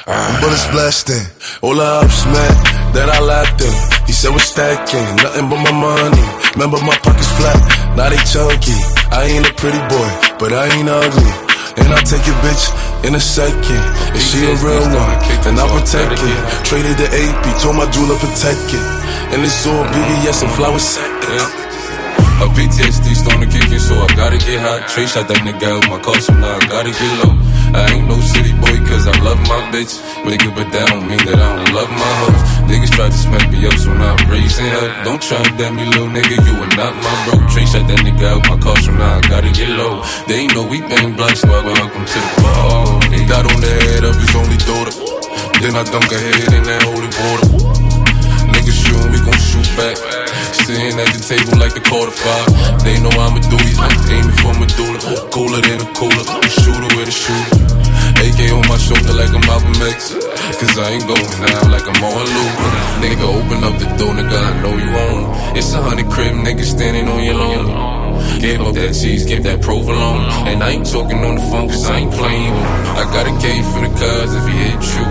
Ah. 0.07 0.39
Bullets 0.43 0.67
blasting, 0.75 1.23
all 1.63 1.75
the 1.75 1.83
ups, 1.83 2.23
man, 2.27 2.76
that 2.97 3.13
I 3.13 3.21
laughed 3.21 3.61
in. 3.61 3.73
He 4.09 4.13
said 4.13 4.33
we're 4.33 4.41
stacking, 4.41 5.05
nothing 5.21 5.45
but 5.45 5.61
my 5.61 5.69
money. 5.69 6.25
Remember 6.57 6.81
my 6.81 6.97
pockets 7.05 7.29
flat, 7.37 7.57
now 7.93 8.09
they 8.09 8.17
chunky. 8.25 8.73
I 9.13 9.29
ain't 9.29 9.45
a 9.45 9.53
pretty 9.53 9.77
boy, 9.85 10.09
but 10.41 10.49
I 10.49 10.65
ain't 10.73 10.89
ugly. 10.89 11.29
And 11.77 11.93
I'll 11.93 12.01
take 12.01 12.25
your 12.25 12.35
bitch 12.41 12.73
in 13.05 13.13
a 13.13 13.21
second. 13.21 13.83
If 14.17 14.21
she 14.25 14.41
a 14.49 14.53
real 14.65 14.81
one, 14.89 15.17
then 15.45 15.61
I'll 15.61 15.69
protect 15.69 16.17
it. 16.17 16.39
Traded 16.65 16.97
the 16.97 17.05
AP, 17.13 17.45
told 17.61 17.77
my 17.77 17.85
jeweler 17.93 18.17
protect 18.17 18.73
it. 18.73 18.85
And 19.29 19.45
it's 19.45 19.61
all 19.69 19.85
uh-huh. 19.85 19.93
BBS 19.93 20.41
and 20.41 20.51
flower 20.57 20.81
second. 20.81 21.67
A 22.37 22.45
PTSD 22.53 23.13
starting 23.13 23.45
to 23.45 23.49
kick 23.49 23.69
in, 23.69 23.79
so 23.79 23.93
I 23.97 24.05
gotta 24.13 24.37
get 24.37 24.61
hot. 24.61 24.89
Trey 24.89 25.05
shot 25.05 25.27
that 25.29 25.41
nigga 25.41 25.73
out 25.73 25.89
my 25.89 25.97
car, 26.01 26.17
so 26.21 26.33
now 26.33 26.57
I 26.57 26.61
gotta 26.69 26.93
get 26.93 27.13
low. 27.21 27.33
I 27.73 27.93
ain't 27.93 28.07
no 28.07 28.17
city 28.21 28.53
boy, 28.57 28.77
cause 28.85 29.05
I 29.09 29.13
love 29.25 29.41
my 29.49 29.57
bitch. 29.73 29.97
Nigga, 30.21 30.53
but 30.53 30.69
that 30.69 30.85
don't 30.89 31.05
mean 31.09 31.21
that 31.25 31.33
I 31.33 31.49
don't 31.57 31.73
love 31.73 31.89
my 31.89 32.13
hoes. 32.21 32.56
Niggas 32.67 32.91
try 32.91 33.07
to 33.07 33.15
smack 33.15 33.49
me 33.49 33.65
up, 33.65 33.73
so 33.79 33.93
now 33.93 34.15
I'm 34.15 34.29
raising 34.29 34.67
up. 34.75 35.05
Don't 35.07 35.21
try 35.21 35.41
to 35.41 35.51
damn 35.55 35.75
me, 35.75 35.85
little 35.87 36.11
nigga, 36.11 36.35
you 36.35 36.53
are 36.59 36.73
not 36.75 36.93
my 36.99 37.15
bro. 37.23 37.39
Trey 37.47 37.63
shot 37.63 37.87
that 37.87 38.03
nigga 38.03 38.27
out 38.27 38.43
my 38.51 38.59
car, 38.59 38.75
so 38.83 38.91
now 38.91 39.17
I 39.17 39.21
gotta 39.23 39.51
get 39.55 39.69
low. 39.71 40.03
They 40.27 40.43
ain't 40.45 40.53
know 40.53 40.67
we 40.67 40.81
bang 40.83 41.15
black, 41.15 41.35
so 41.35 41.47
I 41.47 41.63
welcome 41.63 42.03
to 42.03 42.19
the 42.19 42.31
ball. 42.43 42.99
They 43.07 43.23
got 43.23 43.47
on 43.47 43.59
the 43.63 43.71
head 43.71 44.03
of 44.03 44.19
his 44.19 44.35
only 44.35 44.59
daughter. 44.67 44.93
Then 45.63 45.79
I 45.79 45.83
dunk 45.87 46.11
her 46.11 46.19
head 46.19 46.51
in 46.53 46.63
that 46.67 46.83
holy 46.83 47.07
water. 47.07 47.47
Niggas 48.51 48.77
shootin', 48.83 49.15
we 49.15 49.19
gon' 49.23 49.39
shoot 49.39 49.69
back. 49.79 49.95
Sitting 50.67 50.99
at 50.99 51.07
the 51.15 51.23
table 51.23 51.55
like 51.63 51.71
the 51.71 51.83
quarter 51.87 52.11
five. 52.11 52.51
They 52.83 52.99
know 52.99 53.15
I'm 53.15 53.39
a 53.39 53.41
duty, 53.47 53.79
I'm 53.79 53.95
aiming 54.11 54.35
for 54.43 54.51
Medulla. 54.59 54.99
Cooler 55.31 55.63
than 55.63 55.79
a 55.79 55.89
cooler, 55.95 56.19
a 56.19 56.49
shooter 56.51 56.91
with 56.99 57.07
a 57.07 57.15
shooter. 57.15 57.63
AK 58.17 58.39
on 58.49 58.65
my 58.67 58.77
shoulder 58.77 59.13
like 59.13 59.29
I'm 59.29 59.41
Malcolm 59.45 59.77
X. 59.93 60.13
Cause 60.57 60.77
I 60.79 60.97
ain't 60.97 61.05
going 61.05 61.21
now 61.21 61.69
like 61.69 61.85
I'm 61.85 62.01
on 62.01 62.25
Luca. 62.25 62.67
Nigga, 63.03 63.25
open 63.29 63.63
up 63.63 63.75
the 63.77 63.89
door, 63.97 64.13
nigga, 64.13 64.37
I 64.37 64.61
know 64.61 64.73
you 64.73 64.89
own. 64.89 65.57
It's 65.57 65.73
a 65.73 65.81
hundred 65.81 66.09
crib, 66.09 66.33
nigga, 66.33 66.63
standing 66.63 67.07
on 67.07 67.23
your 67.23 67.35
lawn. 67.35 67.97
Give 68.39 68.61
up 68.61 68.73
that 68.73 68.93
cheese, 68.93 69.25
give 69.25 69.43
that 69.43 69.61
provolone. 69.61 70.25
And 70.49 70.63
I 70.63 70.71
ain't 70.71 70.89
talking 70.89 71.23
on 71.23 71.35
the 71.35 71.41
phone 71.41 71.69
cause 71.69 71.85
I 71.85 71.97
ain't 71.99 72.13
playing. 72.13 72.53
I 72.53 73.03
got 73.13 73.27
a 73.27 73.33
K 73.37 73.61
for 73.69 73.81
the 73.85 73.91
cuz 73.93 74.33
if 74.33 74.45
he 74.49 74.55
hit 74.65 74.81
you. 74.97 75.05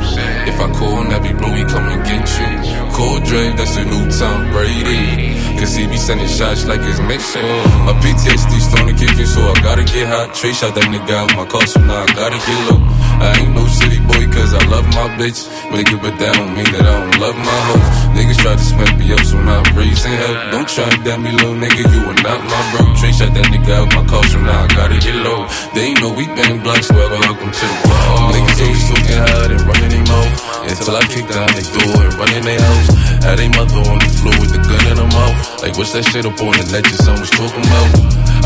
If 0.51 0.61
I 0.61 0.67
call 0.75 1.05
Nappy 1.05 1.37
Blue, 1.39 1.55
he 1.55 1.65
come 1.65 1.87
and 1.87 2.03
get 2.03 2.27
you. 2.39 2.51
Call 2.91 3.21
Dre, 3.21 3.55
that's 3.55 3.77
a 3.77 3.85
new 3.85 4.11
Tom 4.11 4.51
Brady. 4.51 5.36
Cause 5.57 5.75
he 5.75 5.87
be 5.87 5.97
sending 5.97 6.29
shots 6.29 6.67
like 6.67 6.81
it's 6.85 7.01
mixing. 7.01 7.43
My 7.89 7.97
PTSD 8.05 8.61
starting 8.61 8.93
to 8.93 8.97
kick 8.97 9.17
in, 9.19 9.27
so 9.27 9.41
I 9.41 9.55
gotta 9.65 9.85
get 9.85 10.07
hot. 10.07 10.35
Trey 10.37 10.53
shot 10.53 10.77
that 10.77 10.85
nigga 10.93 11.17
out 11.17 11.33
my 11.33 11.49
car, 11.49 11.65
so 11.67 11.81
now 11.81 12.05
I 12.05 12.07
gotta 12.13 12.37
get 12.37 12.61
low. 12.69 12.81
I 13.17 13.41
ain't 13.41 13.57
no 13.57 13.65
city 13.65 13.97
boy, 14.05 14.29
cause 14.29 14.53
I 14.53 14.61
love 14.69 14.85
my 14.93 15.09
bitch. 15.17 15.49
Nigga, 15.73 15.97
but 15.97 16.13
that 16.21 16.37
don't 16.37 16.53
mean 16.53 16.69
that 16.77 16.85
I 16.85 16.95
don't 17.01 17.17
love 17.17 17.37
my 17.41 17.59
hoes. 17.73 17.89
Niggas 18.13 18.37
try 18.37 18.53
to 18.53 18.61
smack 18.61 18.93
me 19.01 19.09
up, 19.17 19.25
so 19.25 19.41
now 19.41 19.65
I'm 19.65 19.73
raising 19.73 20.13
hell. 20.13 20.37
Don't 20.53 20.69
try 20.69 20.85
to 20.93 20.99
damn 21.01 21.25
me, 21.25 21.33
little 21.33 21.57
nigga, 21.57 21.83
you 21.89 22.01
are 22.05 22.21
not 22.21 22.41
my 22.45 22.61
bro. 22.77 22.93
Trey 23.01 23.13
shot 23.17 23.33
that 23.33 23.49
nigga 23.49 23.73
out 23.81 23.89
my 23.97 24.05
car, 24.05 24.25
so 24.29 24.37
now 24.45 24.61
I 24.61 24.69
gotta 24.77 25.01
get 25.01 25.17
low. 25.25 25.49
They 25.73 25.97
ain't 25.97 26.01
know 26.05 26.13
we 26.13 26.29
bang 26.37 26.61
blocks, 26.61 26.93
well, 26.93 27.09
welcome 27.09 27.49
to 27.49 27.65
the 27.65 27.79
ball. 27.89 28.37
Niggas 28.37 28.61
always 28.61 28.85
talking 28.93 29.21
hard 29.25 29.51
and 29.57 29.63
running 29.65 29.89
their 29.89 30.05
mouth. 30.05 30.35
Until 30.69 30.97
I 31.01 31.03
kick 31.09 31.25
down 31.33 31.49
their 31.57 31.69
door 31.73 31.97
and 32.05 32.15
run 32.21 32.31
in 32.37 32.45
their 32.45 32.61
house. 32.61 32.89
Had 33.25 33.41
they 33.41 33.49
mother 33.49 33.81
on 33.89 33.99
the 33.99 34.11
floor 34.21 34.37
with 34.39 34.53
the 34.53 34.61
gun 34.61 34.85
in 34.93 34.97
her 35.01 35.11
mouth. 35.17 35.46
Like, 35.63 35.77
what's 35.79 35.93
that 35.93 36.05
shit 36.11 36.27
up 36.27 36.39
on 36.41 36.53
the 36.53 36.65
your 36.65 37.01
son 37.01 37.19
was 37.21 37.31
talking 37.31 37.65
about? 37.65 37.89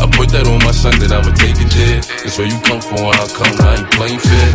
I 0.01 0.05
put 0.09 0.29
that 0.33 0.47
on 0.47 0.59
my 0.65 0.71
son 0.71 0.97
that 0.99 1.11
I'ma 1.11 1.31
take 1.35 1.59
it 1.59 1.71
there. 1.73 1.99
It's 2.25 2.37
where 2.37 2.47
you 2.47 2.59
come 2.61 2.81
from, 2.81 3.05
where 3.05 3.13
I 3.13 3.27
come, 3.29 3.55
I 3.61 3.81
ain't 3.81 3.91
playing 3.91 4.19
fair. 4.19 4.49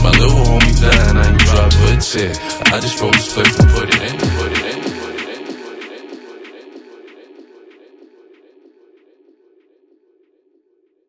My 0.00 0.12
little 0.16 0.40
homie 0.46 0.76
dying, 0.80 1.16
I 1.16 1.24
ain't 1.28 1.40
drop 1.44 1.72
a 1.72 2.00
chair. 2.00 2.32
I 2.72 2.80
just 2.80 3.00
roll 3.00 3.10
the 3.10 3.18
split 3.18 3.48
and 3.58 3.70
put 3.70 3.88
it 3.88 4.00
in, 4.00 4.16
put 4.38 4.52
it 4.52 4.64
in. 4.72 4.75